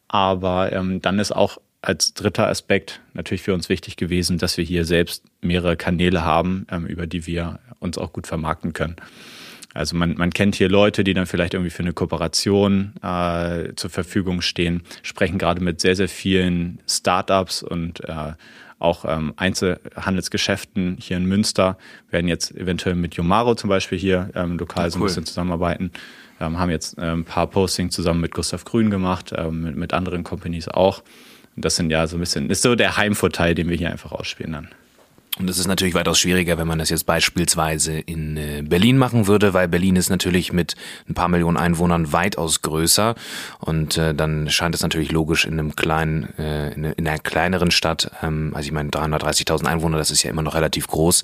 Aber 0.07 0.71
ähm, 0.71 1.01
dann 1.01 1.17
ist 1.17 1.31
auch 1.31 1.57
als 1.83 2.13
dritter 2.13 2.47
Aspekt 2.47 3.01
natürlich 3.13 3.41
für 3.41 3.53
uns 3.53 3.67
wichtig 3.67 3.97
gewesen, 3.97 4.37
dass 4.37 4.57
wir 4.57 4.63
hier 4.63 4.85
selbst 4.85 5.25
mehrere 5.41 5.75
Kanäle 5.75 6.23
haben, 6.23 6.65
ähm, 6.71 6.85
über 6.85 7.07
die 7.07 7.27
wir 7.27 7.59
uns 7.79 7.97
auch 7.97 8.13
gut 8.13 8.25
vermarkten 8.25 8.71
können. 8.71 8.95
Also 9.73 9.97
man, 9.97 10.15
man 10.15 10.31
kennt 10.31 10.55
hier 10.55 10.69
Leute, 10.69 11.03
die 11.03 11.13
dann 11.13 11.25
vielleicht 11.25 11.55
irgendwie 11.55 11.71
für 11.71 11.83
eine 11.83 11.93
Kooperation 11.93 12.93
äh, 13.01 13.73
zur 13.75 13.89
Verfügung 13.89 14.41
stehen, 14.41 14.83
sprechen 15.01 15.37
gerade 15.37 15.61
mit 15.61 15.81
sehr, 15.81 15.95
sehr 15.95 16.07
vielen 16.07 16.79
Startups 16.87 17.63
und 17.63 18.07
äh, 18.07 18.33
auch 18.79 19.03
ähm, 19.05 19.33
Einzelhandelsgeschäften 19.35 20.97
hier 21.01 21.17
in 21.17 21.25
Münster 21.25 21.77
werden 22.09 22.27
jetzt 22.27 22.55
eventuell 22.55 22.95
mit 22.95 23.15
Yomaro 23.15 23.55
zum 23.55 23.69
Beispiel 23.69 23.97
hier 23.97 24.29
ähm, 24.35 24.57
lokal 24.57 24.85
cool. 24.85 24.91
so 24.91 24.99
ein 24.99 25.03
bisschen 25.03 25.25
zusammenarbeiten. 25.25 25.91
Ähm, 26.39 26.59
haben 26.59 26.69
jetzt 26.69 26.95
ähm, 26.97 27.21
ein 27.21 27.25
paar 27.25 27.47
Postings 27.47 27.93
zusammen 27.93 28.21
mit 28.21 28.33
Gustav 28.33 28.63
Grün 28.65 28.89
gemacht, 28.89 29.33
ähm, 29.35 29.63
mit, 29.63 29.75
mit 29.75 29.93
anderen 29.93 30.23
Companies 30.23 30.67
auch. 30.67 31.03
Das 31.55 31.75
sind 31.75 31.89
ja 31.91 32.07
so 32.07 32.17
ein 32.17 32.19
bisschen, 32.19 32.49
ist 32.49 32.61
so 32.61 32.75
der 32.75 32.97
Heimvorteil, 32.97 33.55
den 33.55 33.69
wir 33.69 33.77
hier 33.77 33.91
einfach 33.91 34.11
ausspielen 34.11 34.53
dann. 34.53 34.69
Und 35.39 35.49
es 35.49 35.57
ist 35.57 35.65
natürlich 35.65 35.95
weitaus 35.95 36.19
schwieriger, 36.19 36.59
wenn 36.59 36.67
man 36.67 36.77
das 36.77 36.91
jetzt 36.91 37.07
beispielsweise 37.07 37.97
in 37.97 38.37
äh, 38.37 38.61
Berlin 38.63 38.99
machen 38.99 39.25
würde, 39.25 39.55
weil 39.55 39.67
Berlin 39.67 39.95
ist 39.95 40.11
natürlich 40.11 40.53
mit 40.53 40.75
ein 41.09 41.15
paar 41.15 41.27
Millionen 41.27 41.57
Einwohnern 41.57 42.13
weitaus 42.13 42.61
größer. 42.61 43.15
Und 43.57 43.97
äh, 43.97 44.13
dann 44.13 44.47
scheint 44.51 44.75
es 44.75 44.83
natürlich 44.83 45.11
logisch 45.11 45.45
in 45.45 45.53
einem 45.53 45.75
kleinen, 45.75 46.37
äh, 46.37 46.73
in, 46.73 46.83
in 46.83 47.07
einer 47.07 47.17
kleineren 47.17 47.71
Stadt, 47.71 48.11
ähm, 48.21 48.51
also 48.53 48.67
ich 48.67 48.73
meine 48.73 48.91
330.000 48.91 49.65
Einwohner, 49.65 49.97
das 49.97 50.11
ist 50.11 50.21
ja 50.21 50.29
immer 50.29 50.43
noch 50.43 50.53
relativ 50.53 50.85
groß, 50.85 51.23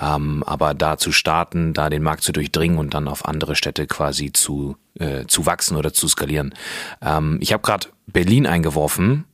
ähm, 0.00 0.42
aber 0.44 0.72
da 0.72 0.96
zu 0.96 1.12
starten, 1.12 1.74
da 1.74 1.90
den 1.90 2.02
Markt 2.02 2.22
zu 2.22 2.32
durchdringen 2.32 2.78
und 2.78 2.94
dann 2.94 3.06
auf 3.06 3.26
andere 3.26 3.54
Städte 3.54 3.86
quasi 3.86 4.32
zu, 4.32 4.76
äh, 4.98 5.26
zu 5.26 5.44
wachsen 5.44 5.76
oder 5.76 5.92
zu 5.92 6.08
skalieren. 6.08 6.54
Ähm, 7.02 7.36
ich 7.42 7.52
habe 7.52 7.62
gerade 7.62 7.88
Berlin 8.06 8.46
eingeworfen 8.46 9.26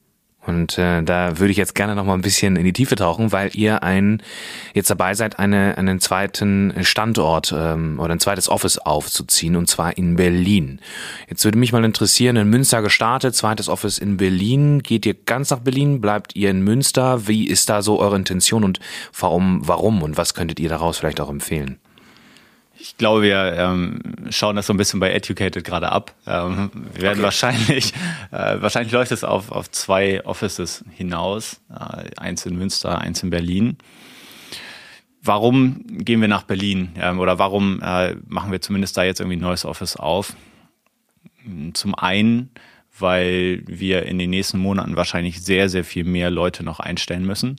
und 0.49 0.79
äh, 0.79 1.03
da 1.03 1.39
würde 1.39 1.51
ich 1.51 1.57
jetzt 1.57 1.75
gerne 1.75 1.95
noch 1.95 2.05
mal 2.05 2.15
ein 2.15 2.23
bisschen 2.23 2.57
in 2.57 2.65
die 2.65 2.73
Tiefe 2.73 2.97
tauchen, 2.97 3.33
weil 3.33 3.51
ihr 3.55 3.83
ein 3.83 4.23
jetzt 4.75 4.91
dabei 4.91 5.15
seid, 5.15 5.39
eine, 5.39 5.77
einen 5.77 6.01
zweiten 6.01 6.73
Standort 6.83 7.55
ähm, 7.57 8.01
oder 8.01 8.15
ein 8.15 8.21
zweites 8.21 8.49
Office 8.49 8.79
aufzuziehen, 8.79 9.57
und 9.57 9.69
zwar 9.69 9.97
in 9.97 10.17
Berlin. 10.17 10.81
Jetzt 11.29 11.45
würde 11.45 11.59
mich 11.59 11.73
mal 11.73 11.85
interessieren, 11.85 12.37
in 12.37 12.49
Münster 12.49 12.83
gestartet, 12.83 13.35
zweites 13.35 13.69
Office 13.69 13.99
in 13.99 14.17
Berlin. 14.17 14.83
Geht 14.83 15.07
ihr 15.07 15.15
ganz 15.15 15.51
nach 15.51 15.61
Berlin? 15.61 16.01
Bleibt 16.01 16.35
ihr 16.35 16.51
in 16.51 16.63
Münster? 16.63 17.29
Wie 17.29 17.47
ist 17.47 17.69
da 17.69 17.83
so 17.83 18.01
eure 18.01 18.17
Intention 18.17 18.65
und 18.65 18.81
warum, 19.19 19.61
warum 19.67 20.03
und 20.03 20.17
was 20.17 20.35
könntet 20.35 20.61
ihr 20.61 20.69
daraus 20.69 20.99
vielleicht 20.99 21.21
auch 21.21 21.31
empfehlen? 21.31 21.79
Ich 22.81 22.97
glaube, 22.97 23.23
wir 23.23 23.55
ähm, 23.57 24.01
schauen 24.31 24.55
das 24.55 24.67
so 24.67 24.73
ein 24.73 24.77
bisschen 24.77 25.01
bei 25.01 25.11
Educated 25.13 25.65
gerade 25.65 25.91
ab. 25.91 26.15
Ähm, 26.27 26.71
wir 26.95 27.03
werden 27.03 27.19
okay. 27.19 27.25
wahrscheinlich, 27.25 27.93
äh, 28.31 28.61
wahrscheinlich 28.61 28.93
läuft 28.93 29.11
es 29.11 29.25
auf, 29.25 29.51
auf 29.51 29.71
zwei 29.71 30.25
Offices 30.25 30.85
hinaus. 30.95 31.61
Äh, 31.71 32.11
eins 32.17 32.47
in 32.47 32.57
Münster, 32.57 33.01
eins 33.01 33.23
in 33.23 33.31
Berlin. 33.31 33.79
Warum 35.23 35.85
gehen 35.89 36.21
wir 36.21 36.29
nach 36.29 36.45
Berlin? 36.45 36.91
Ähm, 36.97 37.19
oder 37.19 37.39
warum 37.39 37.83
äh, 37.83 38.15
machen 38.27 38.53
wir 38.53 38.61
zumindest 38.61 38.97
da 38.97 39.03
jetzt 39.03 39.19
irgendwie 39.21 39.37
ein 39.37 39.43
neues 39.43 39.65
Office 39.65 39.97
auf? 39.97 40.35
Zum 41.73 41.95
einen, 41.97 42.51
weil 42.97 43.63
wir 43.67 44.05
in 44.05 44.19
den 44.19 44.31
nächsten 44.31 44.59
Monaten 44.59 44.97
wahrscheinlich 44.97 45.43
sehr, 45.43 45.69
sehr 45.69 45.85
viel 45.85 46.05
mehr 46.05 46.31
Leute 46.31 46.63
noch 46.63 46.79
einstellen 46.79 47.27
müssen 47.27 47.57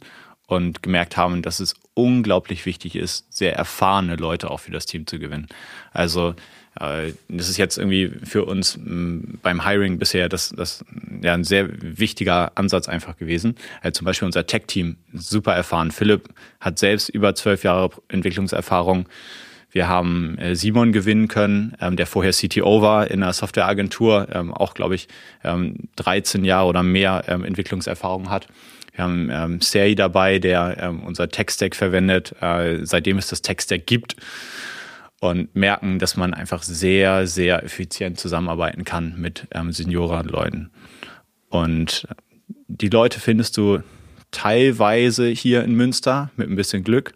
und 0.49 0.81
gemerkt 0.81 1.15
haben, 1.15 1.41
dass 1.41 1.59
es 1.59 1.75
unglaublich 1.93 2.65
wichtig 2.65 2.95
ist, 2.95 3.31
sehr 3.31 3.55
erfahrene 3.55 4.15
Leute 4.15 4.49
auch 4.49 4.59
für 4.59 4.71
das 4.71 4.85
Team 4.85 5.05
zu 5.05 5.19
gewinnen. 5.19 5.47
Also 5.93 6.33
äh, 6.79 7.13
das 7.27 7.49
ist 7.49 7.57
jetzt 7.57 7.77
irgendwie 7.77 8.11
für 8.23 8.45
uns 8.45 8.79
beim 8.83 9.65
Hiring 9.65 9.99
bisher 9.99 10.27
das, 10.27 10.49
das 10.49 10.83
ja 11.21 11.33
ein 11.33 11.43
sehr 11.43 11.69
wichtiger 11.81 12.51
Ansatz 12.55 12.89
einfach 12.89 13.17
gewesen. 13.17 13.55
Also 13.81 13.99
zum 13.99 14.05
Beispiel 14.05 14.25
unser 14.25 14.47
Tech-Team, 14.47 14.97
super 15.13 15.53
erfahren. 15.53 15.91
Philipp 15.91 16.29
hat 16.59 16.79
selbst 16.79 17.09
über 17.09 17.35
zwölf 17.35 17.63
Jahre 17.63 17.91
Entwicklungserfahrung. 18.07 19.07
Wir 19.71 19.87
haben 19.87 20.37
äh, 20.39 20.55
Simon 20.55 20.91
gewinnen 20.91 21.27
können, 21.27 21.75
ähm, 21.79 21.95
der 21.95 22.07
vorher 22.07 22.31
CTO 22.31 22.81
war 22.81 23.11
in 23.11 23.21
einer 23.21 23.33
Softwareagentur, 23.33 24.27
ähm, 24.31 24.51
auch 24.51 24.73
glaube 24.73 24.95
ich 24.95 25.07
ähm, 25.43 25.75
13 25.97 26.43
Jahre 26.43 26.67
oder 26.67 26.81
mehr 26.81 27.25
ähm, 27.27 27.43
Entwicklungserfahrung 27.43 28.31
hat. 28.31 28.47
Wir 28.93 29.03
haben 29.03 29.29
ähm, 29.31 29.61
Seri 29.61 29.95
dabei, 29.95 30.39
der 30.39 30.77
ähm, 30.79 31.03
unser 31.03 31.29
Tech-Stack 31.29 31.75
verwendet, 31.75 32.35
äh, 32.41 32.85
seitdem 32.85 33.17
es 33.17 33.27
das 33.27 33.41
Tech-Stack 33.41 33.85
gibt 33.85 34.15
und 35.19 35.55
merken, 35.55 35.99
dass 35.99 36.17
man 36.17 36.33
einfach 36.33 36.63
sehr, 36.63 37.27
sehr 37.27 37.63
effizient 37.63 38.19
zusammenarbeiten 38.19 38.85
kann 38.85 39.15
mit 39.17 39.47
ähm, 39.53 39.71
Seniorenleuten. 39.71 40.71
Und 41.49 42.07
die 42.67 42.89
Leute 42.89 43.19
findest 43.19 43.57
du 43.57 43.79
teilweise 44.31 45.27
hier 45.27 45.63
in 45.63 45.75
Münster 45.75 46.31
mit 46.37 46.49
ein 46.49 46.55
bisschen 46.55 46.83
Glück. 46.83 47.13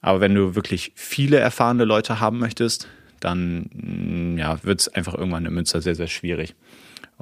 Aber 0.00 0.20
wenn 0.20 0.34
du 0.34 0.54
wirklich 0.54 0.92
viele 0.96 1.38
erfahrene 1.38 1.84
Leute 1.84 2.20
haben 2.20 2.38
möchtest, 2.38 2.88
dann 3.20 3.70
mm, 3.72 4.38
ja, 4.38 4.62
wird 4.64 4.80
es 4.80 4.88
einfach 4.88 5.14
irgendwann 5.14 5.46
in 5.46 5.54
Münster 5.54 5.80
sehr, 5.80 5.94
sehr 5.94 6.08
schwierig. 6.08 6.54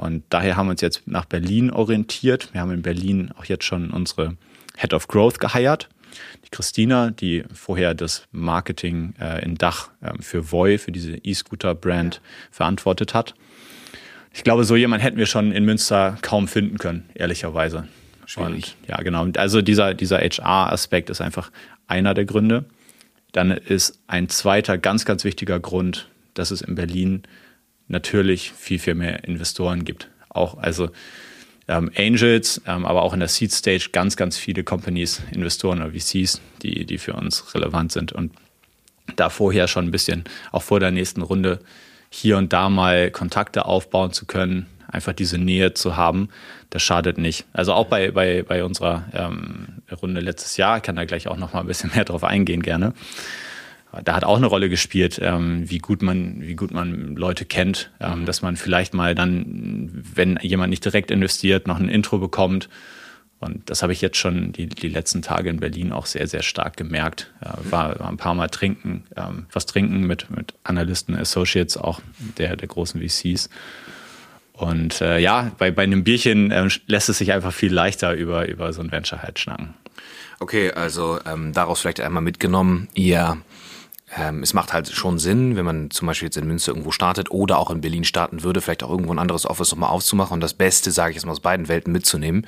Und 0.01 0.25
daher 0.31 0.57
haben 0.57 0.67
wir 0.67 0.71
uns 0.71 0.81
jetzt 0.81 1.07
nach 1.07 1.27
Berlin 1.27 1.71
orientiert. 1.71 2.49
Wir 2.53 2.63
haben 2.63 2.71
in 2.71 2.81
Berlin 2.81 3.31
auch 3.39 3.45
jetzt 3.45 3.65
schon 3.65 3.91
unsere 3.91 4.37
Head 4.79 4.95
of 4.95 5.09
Growth 5.09 5.39
geheiert. 5.39 5.91
Die 6.45 6.49
Christina, 6.51 7.11
die 7.11 7.45
vorher 7.53 7.95
das 7.95 8.27
Marketing 8.33 9.13
äh, 9.21 9.45
in 9.45 9.57
Dach 9.57 9.91
äh, 10.01 10.13
für 10.21 10.51
Voy, 10.51 10.79
für 10.79 10.91
diese 10.91 11.17
E-Scooter-Brand 11.17 12.23
verantwortet 12.51 13.13
hat. 13.13 13.35
Ich 14.33 14.43
glaube, 14.43 14.65
so 14.65 14.75
jemand 14.75 15.03
hätten 15.03 15.19
wir 15.19 15.27
schon 15.27 15.53
in 15.53 15.67
Münster 15.67 16.17
kaum 16.23 16.49
finden 16.49 16.79
können, 16.79 17.11
ehrlicherweise. 17.15 17.87
Schwierig. 18.25 18.77
Und, 18.81 18.89
ja, 18.89 19.03
genau. 19.03 19.27
Also 19.37 19.61
dieser, 19.61 19.93
dieser 19.93 20.19
HR-Aspekt 20.19 21.11
ist 21.11 21.21
einfach 21.21 21.51
einer 21.87 22.15
der 22.15 22.25
Gründe. 22.25 22.65
Dann 23.33 23.51
ist 23.51 24.01
ein 24.07 24.31
zweiter 24.31 24.79
ganz, 24.79 25.05
ganz 25.05 25.25
wichtiger 25.25 25.61
Grund, 25.61 26.09
dass 26.33 26.53
es 26.53 26.63
in 26.63 26.75
Berlin 26.75 27.23
natürlich 27.91 28.53
viel, 28.53 28.79
viel 28.79 28.95
mehr 28.95 29.25
Investoren 29.25 29.85
gibt. 29.85 30.09
Auch 30.29 30.57
also 30.59 30.91
ähm, 31.69 31.91
Angels, 31.97 32.63
ähm, 32.67 32.87
aber 32.87 33.03
auch 33.03 33.13
in 33.13 33.21
der 33.21 33.29
Seed 33.29 33.53
Stage 33.53 33.91
ganz, 33.93 34.17
ganz 34.17 34.37
viele 34.37 34.65
Companies, 34.65 35.23
Investoren 35.33 35.83
oder 35.83 35.93
VCs, 35.93 36.41
die, 36.63 36.87
die 36.87 36.99
für 36.99 37.15
uns 37.15 37.55
relevant 37.55 37.93
sind. 37.93 38.13
Und 38.13 38.33
da 39.17 39.29
vorher 39.29 39.69
schon 39.69 39.87
ein 39.87 39.91
bisschen, 39.91 40.25
auch 40.53 40.63
vor 40.63 40.81
der 40.81 40.91
nächsten 40.93 41.23
Runde, 41.23 41.61
hier 42.09 42.39
und 42.39 42.53
da 42.53 42.69
mal 42.69 43.11
Kontakte 43.11 43.67
aufbauen 43.67 44.13
zu 44.13 44.27
können, 44.27 44.67
einfach 44.89 45.13
diese 45.13 45.39
Nähe 45.39 45.75
zu 45.75 45.97
haben, 45.97 46.29
das 46.71 46.83
schadet 46.83 47.19
nicht. 47.19 47.45
Also 47.53 47.73
auch 47.73 47.87
bei, 47.87 48.11
bei, 48.11 48.43
bei 48.43 48.65
unserer 48.65 49.05
ähm, 49.13 49.83
Runde 50.03 50.21
letztes 50.21 50.57
Jahr, 50.57 50.79
ich 50.79 50.83
kann 50.83 50.97
da 50.97 51.05
gleich 51.05 51.29
auch 51.29 51.37
noch 51.37 51.53
mal 51.53 51.61
ein 51.61 51.67
bisschen 51.67 51.91
mehr 51.95 52.05
drauf 52.05 52.25
eingehen 52.25 52.63
gerne 52.63 52.95
da 54.05 54.15
hat 54.15 54.25
auch 54.25 54.37
eine 54.37 54.47
Rolle 54.47 54.69
gespielt, 54.69 55.19
ähm, 55.23 55.69
wie 55.69 55.79
gut 55.79 56.03
man, 56.03 56.41
wie 56.43 56.55
gut 56.55 56.71
man 56.71 57.17
Leute 57.17 57.45
kennt, 57.45 57.91
ähm, 58.01 58.21
mhm. 58.21 58.27
dass 58.27 58.43
man 58.43 58.57
vielleicht 58.57 58.95
mal 58.95 59.15
dann, 59.15 59.91
wenn 60.15 60.39
jemand 60.43 60.71
nicht 60.71 60.85
direkt 60.85 61.11
investiert, 61.11 61.67
noch 61.67 61.79
ein 61.79 61.89
Intro 61.89 62.19
bekommt. 62.19 62.69
Und 63.41 63.71
das 63.71 63.83
habe 63.83 63.93
ich 63.93 64.03
jetzt 64.03 64.19
schon 64.19 64.53
die, 64.53 64.69
die 64.69 64.89
letzten 64.89 65.23
Tage 65.23 65.49
in 65.49 65.61
Berlin 65.61 65.93
auch 65.93 66.07
sehr, 66.07 66.27
sehr 66.27 66.43
stark 66.43 66.77
gemerkt. 66.77 67.33
Ja, 67.43 67.55
war, 67.71 67.99
war 67.99 68.09
ein 68.09 68.19
paar 68.19 68.35
Mal 68.35 68.49
trinken, 68.49 69.05
ähm, 69.17 69.47
was 69.51 69.67
trinken 69.67 70.07
mit, 70.07 70.31
mit 70.31 70.55
Analysten, 70.63 71.17
Associates, 71.17 71.77
auch 71.77 72.01
der, 72.37 72.57
der 72.57 72.69
großen 72.69 73.01
VCs. 73.01 73.49
Und 74.53 75.01
äh, 75.01 75.19
ja, 75.19 75.51
bei, 75.57 75.71
bei 75.71 75.85
einem 75.85 76.05
Bierchen 76.05 76.51
äh, 76.51 76.69
lässt 76.87 77.09
es 77.09 77.17
sich 77.17 77.33
einfach 77.33 77.53
viel 77.53 77.73
leichter 77.73 78.13
über, 78.13 78.47
über 78.47 78.75
so 78.75 78.83
ein 78.83 78.93
Venture 78.93 79.23
halt 79.23 79.39
schnacken. 79.39 79.75
Okay, 80.39 80.71
also 80.71 81.19
ähm, 81.27 81.55
daraus 81.55 81.81
vielleicht 81.81 82.01
einmal 82.01 82.23
mitgenommen, 82.23 82.89
ihr 82.95 83.39
ähm, 84.17 84.43
es 84.43 84.55
macht 84.55 84.73
halt 84.73 84.89
schon 84.89 85.19
Sinn, 85.19 85.57
wenn 85.57 85.65
man 85.65 85.91
zum 85.91 86.07
Beispiel 86.07 86.27
jetzt 86.27 86.37
in 86.37 86.47
Münster 86.47 86.73
irgendwo 86.73 86.91
startet 86.91 87.31
oder 87.31 87.59
auch 87.59 87.71
in 87.71 87.81
Berlin 87.81 88.05
starten 88.05 88.43
würde, 88.43 88.61
vielleicht 88.61 88.83
auch 88.83 88.91
irgendwo 88.91 89.13
ein 89.13 89.19
anderes 89.19 89.47
Office 89.47 89.71
nochmal 89.71 89.91
aufzumachen 89.91 90.35
und 90.35 90.41
das 90.41 90.55
Beste, 90.55 90.91
sage 90.91 91.11
ich 91.11 91.17
jetzt 91.17 91.27
mal, 91.27 91.33
aus 91.33 91.41
beiden 91.41 91.69
Welten 91.69 91.93
mitzunehmen. 91.93 92.47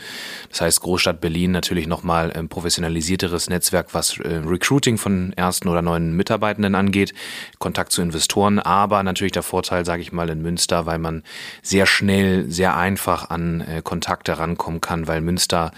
Das 0.51 0.61
heißt, 0.61 0.81
Großstadt 0.81 1.21
Berlin 1.21 1.53
natürlich 1.53 1.87
nochmal 1.87 2.33
ein 2.33 2.49
professionalisierteres 2.49 3.49
Netzwerk, 3.49 3.95
was 3.95 4.19
äh, 4.19 4.41
Recruiting 4.45 4.99
von 4.99 5.33
ersten 5.35 5.69
oder 5.69 5.83
neuen 5.83 6.17
Mitarbeitenden 6.17 6.75
angeht, 6.75 7.15
Kontakt 7.59 7.93
zu 7.93 8.03
Investoren, 8.03 8.59
aber 8.59 9.03
natürlich 9.03 9.33
der 9.33 9.45
Vorteil, 9.45 9.85
sage 9.85 10.03
ich 10.03 10.13
mal, 10.13 10.31
in 10.31 10.43
Münster, 10.43 10.87
weil 10.87 10.99
man 10.99 11.23
sehr 11.63 11.87
schnell, 11.87 12.51
sehr 12.51 12.77
einfach 12.77 13.31
an 13.31 13.61
äh, 13.61 13.83
Kontakte 13.83 14.39
rankommen 14.39 14.81
kann, 14.81 15.07
weil 15.07 15.21
Münster 15.21 15.71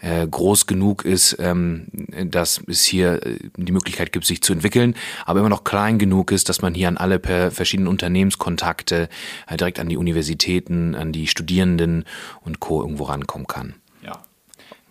äh, 0.00 0.26
groß 0.26 0.66
genug 0.66 1.04
ist, 1.04 1.36
ähm, 1.40 1.88
dass 2.26 2.60
es 2.68 2.84
hier 2.84 3.26
äh, 3.26 3.38
die 3.56 3.72
Möglichkeit 3.72 4.12
gibt, 4.12 4.24
sich 4.24 4.40
zu 4.42 4.52
entwickeln 4.52 4.94
aber 5.31 5.31
immer 5.40 5.48
noch 5.48 5.64
klein 5.64 5.98
genug 5.98 6.32
ist, 6.32 6.48
dass 6.48 6.62
man 6.62 6.74
hier 6.74 6.88
an 6.88 6.96
alle 6.96 7.18
per 7.18 7.50
verschiedenen 7.50 7.88
Unternehmenskontakte, 7.88 9.08
äh, 9.46 9.56
direkt 9.56 9.78
an 9.78 9.88
die 9.88 9.96
Universitäten, 9.96 10.94
an 10.94 11.12
die 11.12 11.26
Studierenden 11.26 12.04
und 12.42 12.60
Co. 12.60 12.82
irgendwo 12.82 13.04
rankommen 13.04 13.46
kann. 13.46 13.74
Ja. 14.02 14.22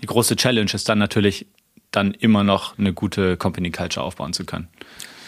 Die 0.02 0.08
große 0.08 0.36
Challenge 0.36 0.72
ist 0.74 0.90
dann 0.90 1.00
natürlich, 1.00 1.48
dann 1.92 2.14
immer 2.14 2.44
noch 2.44 2.78
eine 2.78 2.94
gute 2.94 3.38
Company 3.38 3.72
Culture 3.72 4.06
aufbauen 4.06 4.34
zu 4.34 4.46
können. 4.46 4.68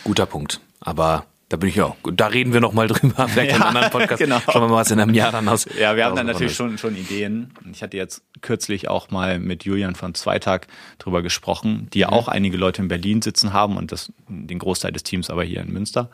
Guter 0.03 0.25
Punkt. 0.25 0.61
Aber 0.79 1.25
da 1.53 1.57
bin 1.57 1.69
ich 1.69 1.79
auch. 1.83 1.95
Da 2.15 2.25
reden 2.25 2.51
wir 2.51 2.61
noch 2.61 2.73
mal 2.73 2.87
drüber, 2.87 3.27
vielleicht 3.29 3.51
ja, 3.51 3.57
in 3.57 3.61
einem 3.61 3.75
anderen 3.75 3.91
Podcast. 3.91 4.19
Genau. 4.19 4.39
Schauen 4.39 4.63
wir 4.63 4.69
mal, 4.69 4.77
was 4.77 4.89
in 4.89 4.99
einem 4.99 5.13
Jahr 5.13 5.31
dann 5.31 5.47
aus. 5.47 5.67
Ja, 5.79 5.95
wir 5.95 6.05
haben 6.05 6.15
dann 6.15 6.25
natürlich 6.25 6.55
schon, 6.55 6.79
schon 6.79 6.95
Ideen. 6.95 7.53
Ich 7.71 7.83
hatte 7.83 7.95
jetzt 7.95 8.23
kürzlich 8.41 8.87
auch 8.87 9.11
mal 9.11 9.37
mit 9.37 9.63
Julian 9.63 9.93
von 9.93 10.15
Zweitag 10.15 10.61
drüber 10.97 11.21
gesprochen, 11.21 11.89
die 11.93 11.99
ja 11.99 12.07
mhm. 12.07 12.13
auch 12.13 12.27
einige 12.27 12.57
Leute 12.57 12.81
in 12.81 12.87
Berlin 12.87 13.21
sitzen 13.21 13.53
haben 13.53 13.77
und 13.77 13.91
das, 13.91 14.11
den 14.27 14.57
Großteil 14.57 14.91
des 14.91 15.03
Teams 15.03 15.29
aber 15.29 15.43
hier 15.43 15.61
in 15.61 15.71
Münster. 15.71 16.09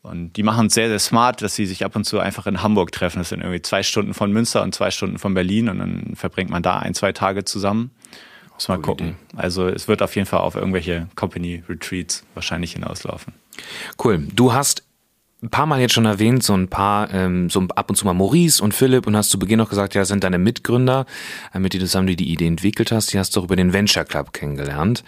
Und 0.00 0.38
die 0.38 0.42
machen 0.42 0.68
es 0.68 0.74
sehr, 0.74 0.88
sehr 0.88 1.00
smart, 1.00 1.42
dass 1.42 1.54
sie 1.54 1.66
sich 1.66 1.84
ab 1.84 1.94
und 1.94 2.04
zu 2.04 2.18
einfach 2.18 2.46
in 2.46 2.62
Hamburg 2.62 2.92
treffen. 2.92 3.18
Das 3.18 3.28
sind 3.28 3.40
irgendwie 3.42 3.60
zwei 3.60 3.82
Stunden 3.82 4.14
von 4.14 4.32
Münster 4.32 4.62
und 4.62 4.74
zwei 4.74 4.90
Stunden 4.90 5.18
von 5.18 5.34
Berlin 5.34 5.68
und 5.68 5.80
dann 5.80 6.16
verbringt 6.16 6.48
man 6.48 6.62
da 6.62 6.78
ein, 6.78 6.94
zwei 6.94 7.12
Tage 7.12 7.44
zusammen. 7.44 7.90
Muss 8.54 8.68
mal 8.68 8.80
gucken. 8.80 9.08
Idee. 9.08 9.36
Also 9.36 9.68
es 9.68 9.86
wird 9.86 10.00
auf 10.00 10.16
jeden 10.16 10.26
Fall 10.26 10.40
auf 10.40 10.54
irgendwelche 10.54 11.08
Company 11.14 11.62
Retreats 11.68 12.24
wahrscheinlich 12.32 12.72
hinauslaufen. 12.72 13.34
Cool. 14.02 14.26
Du 14.34 14.52
hast 14.52 14.82
ein 15.42 15.48
paar 15.48 15.64
Mal 15.64 15.80
jetzt 15.80 15.94
schon 15.94 16.04
erwähnt, 16.04 16.42
so 16.42 16.54
ein 16.54 16.68
paar, 16.68 17.12
ähm, 17.14 17.48
so 17.48 17.66
ab 17.74 17.88
und 17.88 17.96
zu 17.96 18.04
mal 18.04 18.12
Maurice 18.12 18.62
und 18.62 18.74
Philipp 18.74 19.06
und 19.06 19.16
hast 19.16 19.30
zu 19.30 19.38
Beginn 19.38 19.58
noch 19.58 19.70
gesagt, 19.70 19.94
ja, 19.94 20.02
das 20.02 20.08
sind 20.08 20.22
deine 20.22 20.38
Mitgründer, 20.38 21.06
äh, 21.54 21.58
mit 21.58 21.72
denen 21.72 21.80
du 21.80 21.86
zusammen 21.86 22.08
die 22.08 22.30
Idee 22.30 22.46
entwickelt 22.46 22.92
hast. 22.92 23.12
Die 23.12 23.18
hast 23.18 23.34
du 23.34 23.40
auch 23.40 23.44
über 23.44 23.56
den 23.56 23.72
Venture 23.72 24.04
Club 24.04 24.34
kennengelernt, 24.34 25.02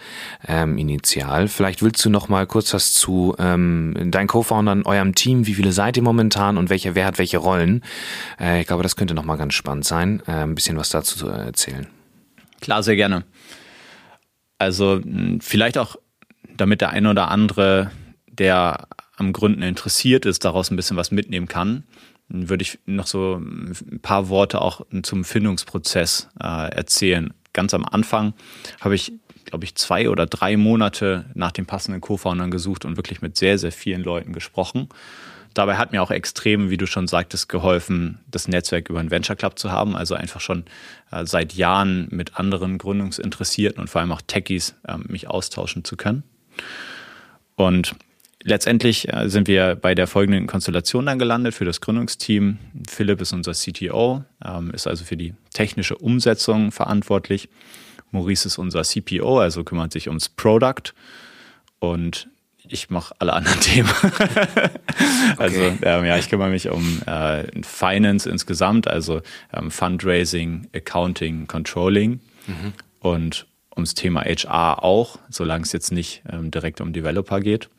ähm, 0.47 0.77
initial. 0.79 1.47
Vielleicht 1.47 1.83
willst 1.83 2.03
du 2.03 2.09
noch 2.09 2.29
mal 2.29 2.47
kurz 2.47 2.73
was 2.73 2.93
zu 2.93 3.35
ähm, 3.37 3.93
deinen 4.05 4.27
Co-Foundern, 4.27 4.83
eurem 4.85 5.13
Team, 5.13 5.45
wie 5.45 5.53
viele 5.53 5.71
seid 5.71 5.97
ihr 5.97 6.03
momentan 6.03 6.57
und 6.57 6.71
welcher, 6.71 6.95
wer 6.95 7.05
hat 7.05 7.19
welche 7.19 7.37
Rollen? 7.37 7.83
Äh, 8.39 8.61
ich 8.61 8.67
glaube, 8.67 8.81
das 8.81 8.95
könnte 8.95 9.13
noch 9.13 9.25
mal 9.25 9.37
ganz 9.37 9.53
spannend 9.53 9.85
sein, 9.85 10.23
äh, 10.25 10.31
ein 10.31 10.55
bisschen 10.55 10.77
was 10.77 10.89
dazu 10.89 11.15
zu 11.15 11.27
erzählen. 11.27 11.85
Klar, 12.59 12.81
sehr 12.81 12.95
gerne. 12.95 13.23
Also 14.57 15.01
vielleicht 15.41 15.77
auch, 15.77 15.95
damit 16.55 16.81
der 16.81 16.89
eine 16.89 17.09
oder 17.09 17.29
andere, 17.29 17.91
der 18.39 18.87
am 19.17 19.33
Gründen 19.33 19.61
interessiert 19.61 20.25
ist, 20.25 20.43
daraus 20.45 20.71
ein 20.71 20.75
bisschen 20.75 20.97
was 20.97 21.11
mitnehmen 21.11 21.47
kann, 21.47 21.83
würde 22.29 22.63
ich 22.63 22.79
noch 22.85 23.07
so 23.07 23.35
ein 23.35 23.99
paar 24.01 24.29
Worte 24.29 24.61
auch 24.61 24.81
zum 25.03 25.23
Findungsprozess 25.23 26.29
äh, 26.41 26.71
erzählen. 26.73 27.33
Ganz 27.53 27.73
am 27.73 27.85
Anfang 27.85 28.33
habe 28.81 28.95
ich, 28.95 29.13
glaube 29.45 29.65
ich, 29.65 29.75
zwei 29.75 30.09
oder 30.09 30.25
drei 30.25 30.57
Monate 30.57 31.25
nach 31.35 31.51
den 31.51 31.65
passenden 31.65 32.01
Co-Foundern 32.01 32.49
gesucht 32.49 32.85
und 32.85 32.97
wirklich 32.97 33.21
mit 33.21 33.37
sehr, 33.37 33.59
sehr 33.59 33.71
vielen 33.71 34.03
Leuten 34.03 34.33
gesprochen. 34.33 34.89
Dabei 35.53 35.77
hat 35.77 35.91
mir 35.91 36.01
auch 36.01 36.09
extrem, 36.09 36.71
wie 36.71 36.77
du 36.77 36.87
schon 36.87 37.07
sagtest, 37.07 37.47
geholfen, 37.47 38.17
das 38.31 38.47
Netzwerk 38.47 38.89
über 38.89 38.99
einen 38.99 39.11
Venture 39.11 39.35
Club 39.35 39.59
zu 39.59 39.71
haben. 39.71 39.95
Also 39.95 40.15
einfach 40.15 40.41
schon 40.41 40.65
äh, 41.11 41.25
seit 41.27 41.53
Jahren 41.53 42.07
mit 42.09 42.39
anderen 42.39 42.79
Gründungsinteressierten 42.79 43.79
und 43.79 43.87
vor 43.87 44.01
allem 44.01 44.11
auch 44.11 44.21
Techies 44.25 44.73
äh, 44.87 44.97
mich 44.97 45.27
austauschen 45.27 45.83
zu 45.83 45.95
können. 45.95 46.23
Und 47.55 47.95
letztendlich 48.43 49.11
äh, 49.11 49.29
sind 49.29 49.47
wir 49.47 49.75
bei 49.75 49.95
der 49.95 50.07
folgenden 50.07 50.47
Konstellation 50.47 51.05
dann 51.05 51.19
gelandet 51.19 51.53
für 51.53 51.65
das 51.65 51.81
Gründungsteam. 51.81 52.59
Philipp 52.89 53.21
ist 53.21 53.33
unser 53.33 53.53
CTO, 53.53 54.23
ähm, 54.45 54.71
ist 54.71 54.87
also 54.87 55.05
für 55.05 55.17
die 55.17 55.33
technische 55.53 55.97
Umsetzung 55.97 56.71
verantwortlich. 56.71 57.49
Maurice 58.11 58.47
ist 58.47 58.57
unser 58.57 58.83
CPO, 58.83 59.39
also 59.39 59.63
kümmert 59.63 59.91
sich 59.91 60.07
ums 60.07 60.29
Product. 60.29 60.93
Und 61.79 62.29
ich 62.67 62.89
mache 62.89 63.13
alle 63.19 63.33
anderen 63.33 63.59
Themen. 63.61 63.89
also 65.37 65.59
okay. 65.59 65.77
ähm, 65.81 66.05
ja, 66.05 66.17
ich 66.17 66.29
kümmere 66.29 66.49
mich 66.49 66.69
um 66.69 67.01
äh, 67.05 67.43
Finance 67.63 68.29
insgesamt, 68.29 68.87
also 68.87 69.21
ähm, 69.53 69.71
Fundraising, 69.71 70.67
Accounting, 70.73 71.47
Controlling 71.47 72.19
mhm. 72.47 72.73
und 72.99 73.47
ums 73.75 73.95
Thema 73.95 74.23
HR 74.23 74.83
auch, 74.83 75.17
solange 75.29 75.63
es 75.63 75.71
jetzt 75.71 75.91
nicht 75.91 76.21
ähm, 76.31 76.51
direkt 76.51 76.79
um 76.79 76.93
Developer 76.93 77.39
geht. 77.39 77.69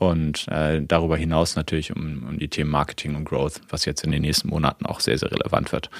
Und 0.00 0.48
äh, 0.48 0.80
darüber 0.82 1.18
hinaus 1.18 1.56
natürlich 1.56 1.94
um, 1.94 2.26
um 2.26 2.38
die 2.38 2.48
Themen 2.48 2.70
Marketing 2.70 3.16
und 3.16 3.26
Growth, 3.26 3.60
was 3.68 3.84
jetzt 3.84 4.02
in 4.02 4.10
den 4.10 4.22
nächsten 4.22 4.48
Monaten 4.48 4.86
auch 4.86 4.98
sehr, 4.98 5.18
sehr 5.18 5.30
relevant 5.30 5.72
wird. 5.72 5.90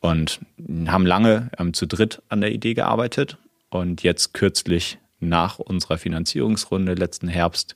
Und 0.00 0.40
haben 0.86 1.06
lange 1.06 1.50
ähm, 1.58 1.72
zu 1.72 1.86
dritt 1.86 2.20
an 2.28 2.42
der 2.42 2.52
Idee 2.52 2.74
gearbeitet 2.74 3.38
und 3.70 4.02
jetzt 4.02 4.34
kürzlich 4.34 4.98
nach 5.18 5.58
unserer 5.58 5.96
Finanzierungsrunde 5.96 6.92
letzten 6.92 7.26
Herbst 7.26 7.74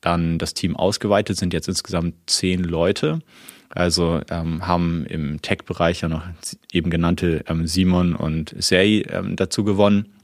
dann 0.00 0.38
das 0.38 0.54
Team 0.54 0.74
ausgeweitet, 0.74 1.36
sind 1.36 1.52
jetzt 1.52 1.68
insgesamt 1.68 2.16
zehn 2.26 2.64
Leute. 2.64 3.20
Also 3.68 4.22
ähm, 4.28 4.66
haben 4.66 5.06
im 5.06 5.40
Tech-Bereich 5.40 6.00
ja 6.00 6.08
noch 6.08 6.24
eben 6.72 6.90
genannte 6.90 7.44
ähm, 7.46 7.68
Simon 7.68 8.16
und 8.16 8.56
Sei 8.58 9.04
ähm, 9.08 9.36
dazu 9.36 9.62
gewonnen. 9.62 10.14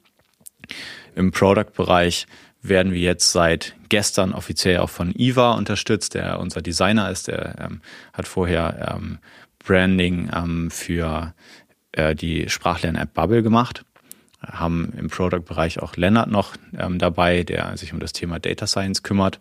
Im 1.14 1.30
Product-Bereich 1.30 2.26
werden 2.68 2.92
wir 2.92 3.00
jetzt 3.00 3.32
seit 3.32 3.74
gestern 3.88 4.32
offiziell 4.32 4.78
auch 4.78 4.90
von 4.90 5.12
Iva 5.16 5.52
unterstützt, 5.52 6.14
der 6.14 6.40
unser 6.40 6.62
Designer 6.62 7.10
ist. 7.10 7.28
Der 7.28 7.56
ähm, 7.60 7.80
hat 8.12 8.26
vorher 8.28 8.96
ähm, 8.96 9.18
Branding 9.58 10.30
ähm, 10.34 10.70
für 10.70 11.34
äh, 11.92 12.14
die 12.14 12.48
Sprachlern-App 12.48 13.14
Bubble 13.14 13.42
gemacht. 13.42 13.84
Haben 14.40 14.92
im 14.96 15.08
Product-Bereich 15.08 15.80
auch 15.80 15.96
Lennart 15.96 16.30
noch 16.30 16.54
ähm, 16.78 16.98
dabei, 16.98 17.42
der 17.42 17.76
sich 17.76 17.92
um 17.92 18.00
das 18.00 18.12
Thema 18.12 18.38
Data 18.38 18.66
Science 18.66 19.02
kümmert. 19.02 19.40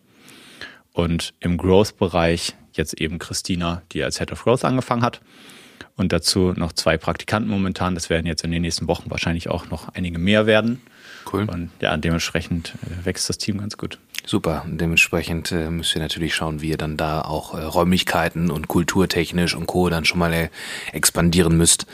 Und 0.92 1.34
im 1.40 1.58
Growth-Bereich 1.58 2.54
jetzt 2.72 3.00
eben 3.00 3.18
Christina, 3.18 3.82
die 3.92 4.02
als 4.02 4.18
Head 4.18 4.32
of 4.32 4.42
Growth 4.42 4.64
angefangen 4.64 5.02
hat. 5.02 5.20
Und 5.96 6.12
dazu 6.12 6.52
noch 6.56 6.72
zwei 6.72 6.96
Praktikanten 6.96 7.50
momentan. 7.50 7.94
Das 7.94 8.10
werden 8.10 8.26
jetzt 8.26 8.44
in 8.44 8.50
den 8.50 8.62
nächsten 8.62 8.88
Wochen 8.88 9.10
wahrscheinlich 9.10 9.48
auch 9.48 9.68
noch 9.68 9.88
einige 9.90 10.18
mehr 10.18 10.46
werden. 10.46 10.82
Cool. 11.30 11.46
Und 11.50 11.70
ja, 11.80 11.96
dementsprechend 11.96 12.74
äh, 12.84 13.04
wächst 13.04 13.28
das 13.28 13.38
Team 13.38 13.58
ganz 13.58 13.76
gut. 13.76 13.98
Super. 14.24 14.64
Dementsprechend 14.66 15.52
äh, 15.52 15.70
müsst 15.70 15.94
ihr 15.94 16.02
natürlich 16.02 16.34
schauen, 16.34 16.60
wie 16.60 16.70
ihr 16.70 16.76
dann 16.76 16.96
da 16.96 17.22
auch 17.22 17.54
äh, 17.54 17.62
Räumlichkeiten 17.62 18.50
und 18.50 18.66
kulturtechnisch 18.66 19.54
und 19.54 19.66
Co. 19.66 19.88
dann 19.88 20.04
schon 20.04 20.18
mal 20.18 20.32
äh, 20.32 20.48
expandieren 20.92 21.56
müsst. 21.56 21.86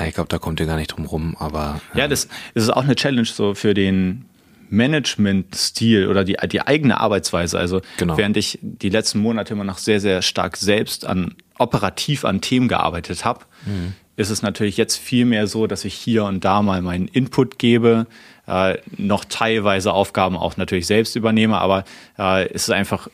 Äh, 0.00 0.08
ich 0.08 0.14
glaube, 0.14 0.28
da 0.28 0.38
kommt 0.38 0.60
ihr 0.60 0.66
gar 0.66 0.76
nicht 0.76 0.88
drum 0.88 1.04
rum, 1.04 1.36
aber. 1.38 1.80
Ja, 1.94 2.08
das, 2.08 2.28
das 2.54 2.64
ist 2.64 2.70
auch 2.70 2.84
eine 2.84 2.96
Challenge 2.96 3.26
so 3.26 3.54
für 3.54 3.74
den 3.74 4.24
Management-Stil 4.70 6.08
oder 6.08 6.24
die, 6.24 6.36
die 6.50 6.62
eigene 6.62 7.00
Arbeitsweise. 7.00 7.58
Also 7.58 7.80
genau. 7.98 8.16
während 8.16 8.36
ich 8.36 8.58
die 8.62 8.90
letzten 8.90 9.18
Monate 9.18 9.54
immer 9.54 9.64
noch 9.64 9.78
sehr, 9.78 10.00
sehr 10.00 10.22
stark 10.22 10.56
selbst 10.56 11.06
an 11.06 11.34
operativ 11.58 12.24
an 12.24 12.40
Themen 12.40 12.68
gearbeitet 12.68 13.24
habe, 13.24 13.40
mhm. 13.66 13.94
Ist 14.18 14.30
es 14.30 14.42
natürlich 14.42 14.76
jetzt 14.76 14.96
viel 14.96 15.24
mehr 15.24 15.46
so, 15.46 15.68
dass 15.68 15.84
ich 15.84 15.94
hier 15.94 16.24
und 16.24 16.44
da 16.44 16.60
mal 16.60 16.82
meinen 16.82 17.06
Input 17.06 17.56
gebe, 17.58 18.06
äh, 18.48 18.76
noch 18.96 19.24
teilweise 19.24 19.92
Aufgaben 19.92 20.36
auch 20.36 20.56
natürlich 20.56 20.88
selbst 20.88 21.14
übernehme, 21.14 21.58
aber 21.58 21.84
äh, 22.18 22.48
es 22.48 22.64
ist 22.64 22.70
einfach 22.70 23.08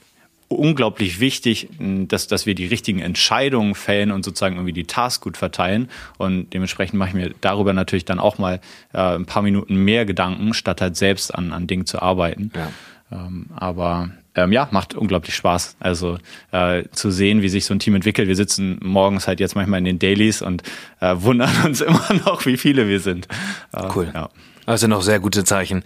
unglaublich 0.49 1.21
wichtig, 1.21 1.69
dass, 1.79 2.27
dass 2.27 2.47
wir 2.47 2.55
die 2.55 2.67
richtigen 2.67 3.01
Entscheidungen 3.01 3.75
fällen 3.75 4.13
und 4.13 4.25
sozusagen 4.25 4.57
irgendwie 4.57 4.73
die 4.73 4.85
Tasks 4.85 5.21
gut 5.21 5.37
verteilen. 5.37 5.91
Und 6.17 6.55
dementsprechend 6.55 6.99
mache 6.99 7.11
ich 7.11 7.15
mir 7.15 7.35
darüber 7.41 7.75
natürlich 7.75 8.05
dann 8.07 8.19
auch 8.19 8.39
mal 8.39 8.61
äh, 8.93 8.99
ein 8.99 9.27
paar 9.27 9.43
Minuten 9.43 9.75
mehr 9.77 10.07
Gedanken, 10.07 10.55
statt 10.55 10.81
halt 10.81 10.97
selbst 10.97 11.35
an, 11.35 11.53
an 11.53 11.67
Dingen 11.67 11.87
zu 11.87 12.01
arbeiten. 12.01 12.51
Ja. 12.55 12.71
Ähm, 13.13 13.47
aber 13.55 14.11
ähm, 14.35 14.53
ja, 14.53 14.69
macht 14.71 14.95
unglaublich 14.95 15.35
Spaß. 15.35 15.77
Also 15.81 16.19
äh, 16.53 16.85
zu 16.93 17.11
sehen, 17.11 17.43
wie 17.43 17.49
sich 17.49 17.65
so 17.67 17.75
ein 17.75 17.79
Team 17.79 17.95
entwickelt. 17.95 18.29
Wir 18.29 18.37
sitzen 18.37 18.79
morgens 18.83 19.29
halt 19.29 19.41
jetzt 19.41 19.55
manchmal 19.55 19.79
in 19.79 19.85
den 19.85 19.99
Dailies 19.99 20.43
und 20.43 20.63
äh, 21.01 21.15
wundern 21.19 21.51
uns 21.65 21.81
immer 21.83 22.13
noch, 22.25 22.47
wie 22.47 22.57
viele 22.57 22.89
wir 22.89 23.01
sind. 23.01 23.29
Äh, 23.73 23.89
cool. 23.95 24.11
Ja. 24.13 24.31
Sind 24.67 24.91
noch 24.91 25.03
sehr 25.03 25.21
gute 25.21 25.45
Zeichen. 25.45 25.85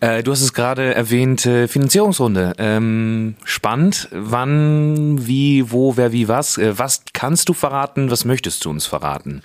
Äh, 0.00 0.22
du 0.22 0.32
hast 0.32 0.42
es 0.42 0.52
gerade 0.52 0.94
erwähnt, 0.94 1.46
äh, 1.46 1.66
Finanzierungsrunde. 1.66 2.52
Ähm, 2.58 3.36
spannend. 3.44 4.08
Wann, 4.12 5.26
wie, 5.26 5.70
wo, 5.70 5.96
wer, 5.96 6.12
wie, 6.12 6.28
was. 6.28 6.58
Äh, 6.58 6.78
was 6.78 7.04
kannst 7.14 7.48
du 7.48 7.54
verraten? 7.54 8.10
Was 8.10 8.26
möchtest 8.26 8.64
du 8.66 8.70
uns 8.70 8.84
verraten? 8.84 9.42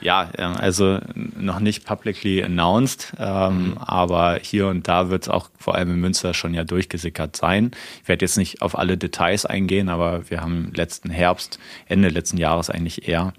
Ja, 0.00 0.30
ähm, 0.38 0.54
also 0.56 0.98
noch 1.14 1.60
nicht 1.60 1.84
publicly 1.84 2.42
announced, 2.42 3.12
ähm, 3.18 3.70
mhm. 3.70 3.78
aber 3.78 4.38
hier 4.40 4.68
und 4.68 4.88
da 4.88 5.10
wird 5.10 5.24
es 5.24 5.28
auch 5.28 5.50
vor 5.58 5.74
allem 5.74 5.90
in 5.90 6.00
Münster 6.00 6.32
schon 6.34 6.54
ja 6.54 6.64
durchgesickert 6.64 7.36
sein. 7.36 7.72
Ich 8.02 8.08
werde 8.08 8.24
jetzt 8.24 8.38
nicht 8.38 8.62
auf 8.62 8.78
alle 8.78 8.96
Details 8.96 9.44
eingehen, 9.46 9.88
aber 9.88 10.30
wir 10.30 10.40
haben 10.40 10.72
letzten 10.74 11.10
Herbst, 11.10 11.58
Ende 11.86 12.08
letzten 12.08 12.38
Jahres 12.38 12.70
eigentlich 12.70 13.08
eher 13.08 13.32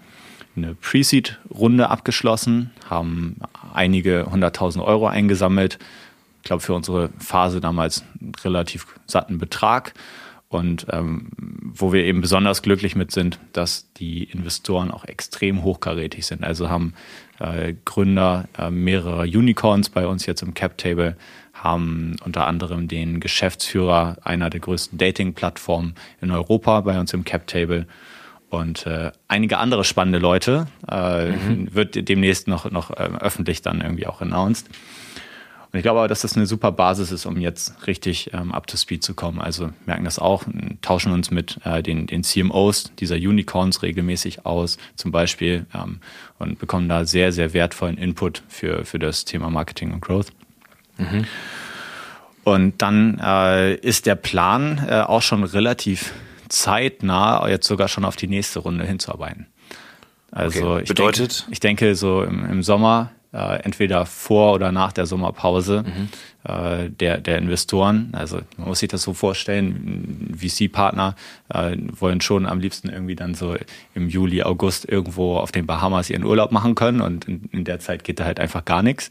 eine 0.55 0.75
Pre-Seed-Runde 0.75 1.89
abgeschlossen, 1.89 2.71
haben 2.89 3.37
einige 3.73 4.27
hunderttausend 4.29 4.83
Euro 4.85 5.07
eingesammelt. 5.07 5.79
Ich 6.37 6.43
glaube, 6.43 6.61
für 6.61 6.73
unsere 6.73 7.09
Phase 7.19 7.61
damals 7.61 8.03
einen 8.19 8.33
relativ 8.43 8.87
satten 9.07 9.37
Betrag 9.37 9.93
und 10.51 10.85
ähm, 10.91 11.29
wo 11.37 11.93
wir 11.93 12.03
eben 12.03 12.19
besonders 12.19 12.61
glücklich 12.61 12.97
mit 12.97 13.11
sind, 13.11 13.39
dass 13.53 13.89
die 13.93 14.25
Investoren 14.25 14.91
auch 14.91 15.05
extrem 15.05 15.63
hochkarätig 15.63 16.25
sind. 16.25 16.43
Also 16.43 16.69
haben 16.69 16.93
äh, 17.39 17.73
Gründer 17.85 18.49
äh, 18.57 18.69
mehrerer 18.69 19.21
Unicorns 19.21 19.89
bei 19.89 20.05
uns 20.05 20.25
jetzt 20.25 20.41
im 20.41 20.53
Cap 20.53 20.77
Table, 20.77 21.15
haben 21.53 22.17
unter 22.25 22.47
anderem 22.47 22.89
den 22.89 23.21
Geschäftsführer 23.21 24.17
einer 24.23 24.49
der 24.49 24.59
größten 24.59 24.97
Dating-Plattformen 24.97 25.95
in 26.19 26.31
Europa 26.31 26.81
bei 26.81 26.99
uns 26.99 27.13
im 27.13 27.23
Cap 27.23 27.47
Table 27.47 27.87
und 28.49 28.85
äh, 28.85 29.11
einige 29.29 29.57
andere 29.57 29.85
spannende 29.85 30.19
Leute. 30.19 30.67
Äh, 30.89 31.31
mhm. 31.31 31.73
Wird 31.73 32.09
demnächst 32.09 32.49
noch, 32.49 32.69
noch 32.69 32.91
äh, 32.91 33.09
öffentlich 33.21 33.61
dann 33.61 33.79
irgendwie 33.79 34.05
auch 34.05 34.19
announced. 34.19 34.69
Und 35.71 35.77
ich 35.79 35.83
glaube 35.83 35.99
aber, 35.99 36.09
dass 36.09 36.21
das 36.21 36.35
eine 36.35 36.45
super 36.45 36.73
Basis 36.73 37.11
ist, 37.11 37.25
um 37.25 37.37
jetzt 37.37 37.87
richtig 37.87 38.31
ähm, 38.33 38.51
up 38.51 38.67
to 38.67 38.75
speed 38.75 39.03
zu 39.03 39.13
kommen. 39.13 39.39
Also 39.39 39.69
merken 39.85 40.03
das 40.03 40.19
auch, 40.19 40.43
tauschen 40.81 41.13
uns 41.13 41.31
mit 41.31 41.59
äh, 41.63 41.81
den, 41.81 42.07
den 42.07 42.23
CMOs 42.23 42.91
dieser 42.99 43.15
Unicorns 43.15 43.81
regelmäßig 43.81 44.45
aus, 44.45 44.77
zum 44.97 45.11
Beispiel, 45.11 45.65
ähm, 45.73 46.01
und 46.39 46.59
bekommen 46.59 46.89
da 46.89 47.05
sehr, 47.05 47.31
sehr 47.31 47.53
wertvollen 47.53 47.97
Input 47.97 48.43
für, 48.49 48.83
für 48.83 48.99
das 48.99 49.23
Thema 49.23 49.49
Marketing 49.49 49.93
und 49.93 50.01
Growth. 50.01 50.27
Mhm. 50.97 51.25
Und 52.43 52.81
dann 52.81 53.19
äh, 53.23 53.75
ist 53.75 54.07
der 54.07 54.15
Plan 54.15 54.85
äh, 54.89 55.01
auch 55.01 55.21
schon 55.21 55.43
relativ 55.43 56.11
zeitnah, 56.49 57.47
jetzt 57.47 57.67
sogar 57.67 57.87
schon 57.87 58.03
auf 58.03 58.17
die 58.17 58.27
nächste 58.27 58.59
Runde 58.59 58.85
hinzuarbeiten. 58.85 59.47
Also 60.31 60.73
okay. 60.73 60.85
Bedeutet? 60.87 61.45
Ich 61.51 61.59
denke, 61.61 61.91
ich 61.91 61.91
denke 61.91 61.95
so 61.95 62.23
im, 62.23 62.49
im 62.49 62.63
Sommer 62.63 63.11
äh, 63.33 63.61
entweder 63.63 64.05
vor 64.05 64.53
oder 64.53 64.71
nach 64.71 64.91
der 64.91 65.05
Sommerpause 65.05 65.83
mhm. 65.83 66.09
äh, 66.43 66.89
der, 66.89 67.17
der 67.17 67.37
Investoren. 67.37 68.09
Also 68.11 68.41
man 68.57 68.67
muss 68.67 68.79
sich 68.79 68.89
das 68.89 69.03
so 69.03 69.13
vorstellen, 69.13 70.35
VC-Partner 70.37 71.15
äh, 71.49 71.77
wollen 71.97 72.19
schon 72.19 72.45
am 72.45 72.59
liebsten 72.59 72.89
irgendwie 72.89 73.15
dann 73.15 73.33
so 73.33 73.55
im 73.93 74.09
Juli, 74.09 74.43
August 74.43 74.87
irgendwo 74.87 75.37
auf 75.37 75.51
den 75.51 75.65
Bahamas 75.65 76.09
ihren 76.09 76.25
Urlaub 76.25 76.51
machen 76.51 76.75
können 76.75 76.99
und 76.99 77.25
in, 77.27 77.45
in 77.51 77.63
der 77.63 77.79
Zeit 77.79 78.03
geht 78.03 78.19
da 78.19 78.25
halt 78.25 78.39
einfach 78.39 78.65
gar 78.65 78.83
nichts. 78.83 79.09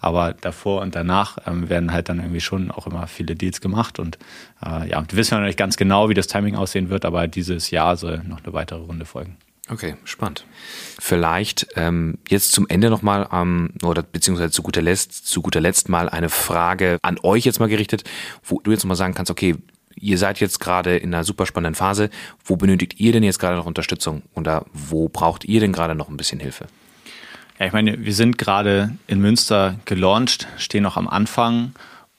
Aber 0.00 0.34
davor 0.34 0.82
und 0.82 0.94
danach 0.94 1.38
ähm, 1.46 1.70
werden 1.70 1.92
halt 1.92 2.08
dann 2.08 2.18
irgendwie 2.18 2.40
schon 2.40 2.70
auch 2.70 2.86
immer 2.86 3.06
viele 3.06 3.34
Deals 3.36 3.60
gemacht 3.60 3.98
und 3.98 4.18
äh, 4.64 4.88
ja, 4.90 5.02
wir 5.08 5.16
wissen 5.16 5.34
ja 5.34 5.40
noch 5.40 5.46
nicht 5.46 5.58
ganz 5.58 5.76
genau, 5.76 6.08
wie 6.10 6.14
das 6.14 6.26
Timing 6.26 6.56
aussehen 6.56 6.90
wird, 6.90 7.04
aber 7.04 7.26
dieses 7.26 7.70
Jahr 7.70 7.96
soll 7.96 8.22
noch 8.28 8.44
eine 8.44 8.52
weitere 8.52 8.80
Runde 8.80 9.06
folgen. 9.06 9.36
Okay, 9.72 9.94
spannend. 10.04 10.44
Vielleicht 11.00 11.66
ähm, 11.76 12.18
jetzt 12.28 12.52
zum 12.52 12.68
Ende 12.68 12.90
nochmal 12.90 13.26
ähm, 13.32 13.70
oder 13.82 14.02
beziehungsweise 14.02 14.50
zu 14.50 14.62
guter 14.62 14.82
Letzt, 14.82 15.26
zu 15.26 15.40
guter 15.40 15.62
Letzt 15.62 15.88
mal 15.88 16.10
eine 16.10 16.28
Frage 16.28 16.98
an 17.00 17.18
euch 17.22 17.46
jetzt 17.46 17.58
mal 17.58 17.70
gerichtet, 17.70 18.04
wo 18.44 18.60
du 18.60 18.70
jetzt 18.70 18.84
nochmal 18.84 18.98
sagen 18.98 19.14
kannst, 19.14 19.30
okay, 19.30 19.56
ihr 19.96 20.18
seid 20.18 20.40
jetzt 20.40 20.60
gerade 20.60 20.98
in 20.98 21.14
einer 21.14 21.24
super 21.24 21.46
spannenden 21.46 21.74
Phase. 21.74 22.10
Wo 22.44 22.56
benötigt 22.56 23.00
ihr 23.00 23.12
denn 23.12 23.22
jetzt 23.22 23.38
gerade 23.38 23.56
noch 23.56 23.64
Unterstützung 23.64 24.22
oder 24.34 24.66
wo 24.74 25.08
braucht 25.08 25.46
ihr 25.46 25.60
denn 25.60 25.72
gerade 25.72 25.94
noch 25.94 26.10
ein 26.10 26.18
bisschen 26.18 26.40
Hilfe? 26.40 26.66
Ja, 27.58 27.64
ich 27.64 27.72
meine, 27.72 28.04
wir 28.04 28.12
sind 28.12 28.36
gerade 28.36 28.94
in 29.06 29.20
Münster 29.20 29.78
gelauncht, 29.86 30.48
stehen 30.58 30.82
noch 30.82 30.98
am 30.98 31.08
Anfang 31.08 31.72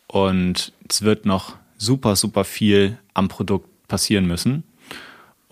und 0.07 0.73
es 0.89 1.03
wird 1.03 1.27
noch 1.27 1.55
super, 1.77 2.15
super 2.15 2.45
viel 2.45 2.97
am 3.13 3.27
Produkt 3.27 3.69
passieren 3.87 4.25
müssen. 4.25 4.63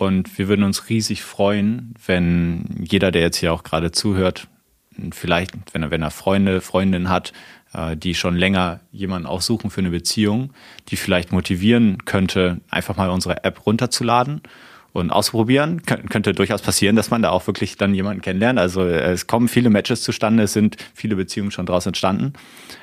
Und 0.02 0.40
wir 0.40 0.48
würden 0.48 0.64
uns 0.64 0.90
riesig 0.90 1.22
freuen, 1.22 1.94
wenn 2.08 2.66
jeder, 2.80 3.12
der 3.12 3.22
jetzt 3.22 3.38
hier 3.38 3.54
auch 3.54 3.62
gerade 3.62 3.92
zuhört, 3.92 4.48
vielleicht, 5.12 5.52
wenn 5.74 5.84
er, 5.84 5.92
wenn 5.92 6.02
er 6.02 6.10
Freunde, 6.10 6.60
Freundinnen 6.60 7.08
hat, 7.08 7.34
äh, 7.76 7.96
die 7.96 8.16
schon 8.16 8.36
länger 8.36 8.80
jemanden 8.92 9.28
auch 9.28 9.42
suchen 9.42 9.70
für 9.70 9.82
eine 9.82 9.92
Beziehung, 9.92 10.54
die 10.90 10.96
vielleicht 10.96 11.32
motivieren 11.32 12.04
könnte, 12.06 12.62
einfach 12.72 12.98
mal 12.98 13.12
unsere 13.12 13.44
App 13.44 13.64
runterzuladen 13.68 14.42
und 14.92 15.12
ausprobieren. 15.12 15.84
Kön 15.84 16.10
könnte 16.10 16.34
durchaus 16.34 16.64
passieren, 16.64 16.96
dass 16.96 17.12
man 17.12 17.22
da 17.22 17.30
auch 17.30 17.46
wirklich 17.46 17.78
dann 17.78 17.94
jemanden 17.94 18.24
kennenlernt. 18.24 18.58
Also 18.58 18.82
äh, 18.82 19.12
es 19.12 19.28
kommen 19.28 19.50
viele 19.50 19.70
Matches 19.70 20.02
zustande, 20.02 20.42
es 20.42 20.54
sind 20.54 20.78
viele 20.96 21.16
Beziehungen 21.16 21.52
schon 21.52 21.68
daraus 21.68 21.86
entstanden. 21.86 22.34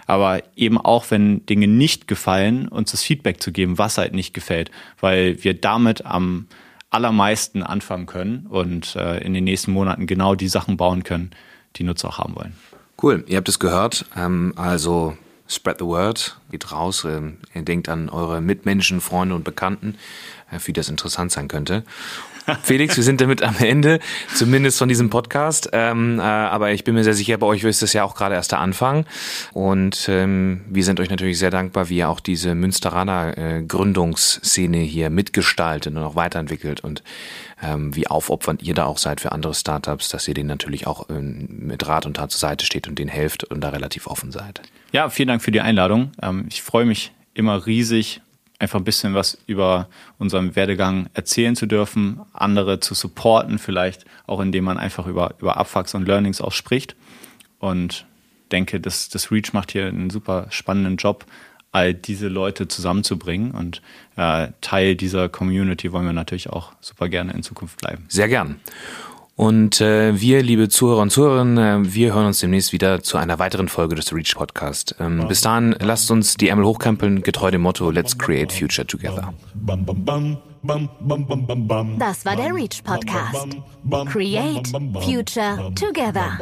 Aber 0.06 0.40
eben 0.54 0.78
auch, 0.78 1.10
wenn 1.10 1.44
Dinge 1.46 1.66
nicht 1.66 2.06
gefallen, 2.06 2.68
uns 2.68 2.92
das 2.92 3.02
Feedback 3.02 3.42
zu 3.42 3.50
geben, 3.50 3.76
was 3.76 3.98
halt 3.98 4.14
nicht 4.14 4.34
gefällt, 4.34 4.70
weil 5.00 5.42
wir 5.42 5.54
damit 5.54 6.06
am 6.06 6.46
allermeisten 6.90 7.62
anfangen 7.62 8.06
können 8.06 8.46
und 8.46 8.96
äh, 8.96 9.18
in 9.18 9.34
den 9.34 9.44
nächsten 9.44 9.72
Monaten 9.72 10.06
genau 10.06 10.34
die 10.34 10.48
Sachen 10.48 10.76
bauen 10.76 11.04
können, 11.04 11.30
die 11.76 11.84
Nutzer 11.84 12.08
auch 12.08 12.18
haben 12.18 12.34
wollen. 12.34 12.54
Cool, 13.00 13.24
ihr 13.28 13.36
habt 13.36 13.48
es 13.48 13.58
gehört. 13.58 14.06
Ähm, 14.16 14.54
also 14.56 15.16
spread 15.48 15.78
the 15.78 15.84
word, 15.84 16.38
geht 16.50 16.72
raus, 16.72 17.04
ihr 17.04 17.36
denkt 17.54 17.88
an 17.88 18.08
eure 18.08 18.40
Mitmenschen, 18.40 19.00
Freunde 19.00 19.34
und 19.34 19.44
Bekannten, 19.44 19.96
äh, 20.50 20.58
für 20.58 20.72
die 20.72 20.80
das 20.80 20.88
interessant 20.88 21.32
sein 21.32 21.48
könnte. 21.48 21.84
Felix, 22.62 22.96
wir 22.96 23.04
sind 23.04 23.20
damit 23.20 23.42
am 23.42 23.56
Ende, 23.58 24.00
zumindest 24.34 24.78
von 24.78 24.88
diesem 24.88 25.10
Podcast. 25.10 25.70
Ähm, 25.72 26.18
äh, 26.18 26.22
aber 26.22 26.72
ich 26.72 26.84
bin 26.84 26.94
mir 26.94 27.04
sehr 27.04 27.14
sicher, 27.14 27.36
bei 27.38 27.46
euch 27.46 27.64
ist 27.64 27.82
es 27.82 27.92
ja 27.92 28.04
auch 28.04 28.14
gerade 28.14 28.34
erst 28.34 28.52
der 28.52 28.60
Anfang. 28.60 29.04
Und 29.52 30.08
ähm, 30.08 30.62
wir 30.68 30.84
sind 30.84 31.00
euch 31.00 31.10
natürlich 31.10 31.38
sehr 31.38 31.50
dankbar, 31.50 31.88
wie 31.88 31.98
ihr 31.98 32.08
auch 32.08 32.20
diese 32.20 32.54
Münsteraner 32.54 33.36
äh, 33.36 33.62
Gründungsszene 33.62 34.78
hier 34.78 35.10
mitgestaltet 35.10 35.94
und 35.94 36.02
auch 36.02 36.14
weiterentwickelt 36.14 36.80
und 36.80 37.02
ähm, 37.62 37.94
wie 37.94 38.06
aufopfernd 38.06 38.62
ihr 38.62 38.74
da 38.74 38.84
auch 38.84 38.98
seid 38.98 39.20
für 39.20 39.32
andere 39.32 39.54
Startups, 39.54 40.08
dass 40.08 40.28
ihr 40.28 40.34
denen 40.34 40.48
natürlich 40.48 40.86
auch 40.86 41.08
ähm, 41.10 41.48
mit 41.50 41.86
Rat 41.86 42.06
und 42.06 42.14
Tat 42.14 42.30
zur 42.30 42.40
Seite 42.40 42.64
steht 42.64 42.88
und 42.88 42.98
denen 42.98 43.10
helft 43.10 43.44
und 43.44 43.60
da 43.60 43.70
relativ 43.70 44.06
offen 44.06 44.32
seid. 44.32 44.60
Ja, 44.92 45.10
vielen 45.10 45.28
Dank 45.28 45.42
für 45.42 45.50
die 45.50 45.60
Einladung. 45.60 46.12
Ähm, 46.22 46.46
ich 46.48 46.62
freue 46.62 46.84
mich 46.84 47.12
immer 47.34 47.66
riesig, 47.66 48.20
einfach 48.58 48.78
ein 48.78 48.84
bisschen 48.84 49.14
was 49.14 49.38
über 49.46 49.88
unseren 50.18 50.56
Werdegang 50.56 51.08
erzählen 51.14 51.54
zu 51.54 51.66
dürfen, 51.66 52.20
andere 52.32 52.80
zu 52.80 52.94
supporten, 52.94 53.58
vielleicht 53.58 54.04
auch 54.26 54.40
indem 54.40 54.64
man 54.64 54.78
einfach 54.78 55.06
über, 55.06 55.34
über 55.38 55.56
Abfucks 55.56 55.94
und 55.94 56.06
Learnings 56.06 56.40
auch 56.40 56.52
spricht. 56.52 56.96
Und 57.58 58.06
denke, 58.50 58.80
dass 58.80 59.08
das 59.08 59.30
Reach 59.30 59.52
macht 59.52 59.72
hier 59.72 59.86
einen 59.86 60.10
super 60.10 60.46
spannenden 60.50 60.96
Job, 60.96 61.24
all 61.70 61.94
diese 61.94 62.28
Leute 62.28 62.66
zusammenzubringen. 62.66 63.52
Und 63.52 63.82
äh, 64.16 64.48
Teil 64.60 64.96
dieser 64.96 65.28
Community 65.28 65.92
wollen 65.92 66.06
wir 66.06 66.12
natürlich 66.12 66.50
auch 66.50 66.72
super 66.80 67.08
gerne 67.08 67.32
in 67.32 67.42
Zukunft 67.42 67.78
bleiben. 67.78 68.06
Sehr 68.08 68.28
gern. 68.28 68.60
Und 69.38 69.80
äh, 69.80 70.20
wir, 70.20 70.42
liebe 70.42 70.68
Zuhörer 70.68 71.00
und 71.00 71.10
Zuhörerinnen, 71.10 71.58
äh, 71.58 71.94
wir 71.94 72.12
hören 72.12 72.26
uns 72.26 72.40
demnächst 72.40 72.72
wieder 72.72 73.04
zu 73.04 73.18
einer 73.18 73.38
weiteren 73.38 73.68
Folge 73.68 73.94
des 73.94 74.12
Reach 74.12 74.34
Podcast. 74.34 74.96
Ähm, 74.98 75.28
bis 75.28 75.42
dahin, 75.42 75.76
lasst 75.78 76.10
uns 76.10 76.36
die 76.36 76.48
Ärmel 76.48 76.64
hochkrempeln, 76.64 77.22
getreu 77.22 77.52
dem 77.52 77.60
Motto 77.60 77.88
Let's 77.92 78.18
Create 78.18 78.52
Future 78.52 78.84
Together. 78.84 79.32
Das 82.00 82.24
war 82.24 82.34
der 82.34 82.52
Reach 82.52 82.82
Podcast. 82.82 83.56
Create 84.06 84.66
Future 85.04 85.72
Together. 85.76 86.40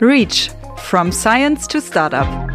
Reach 0.00 0.50
From 0.84 1.12
Science 1.12 1.66
to 1.68 1.80
Startup 1.80 2.47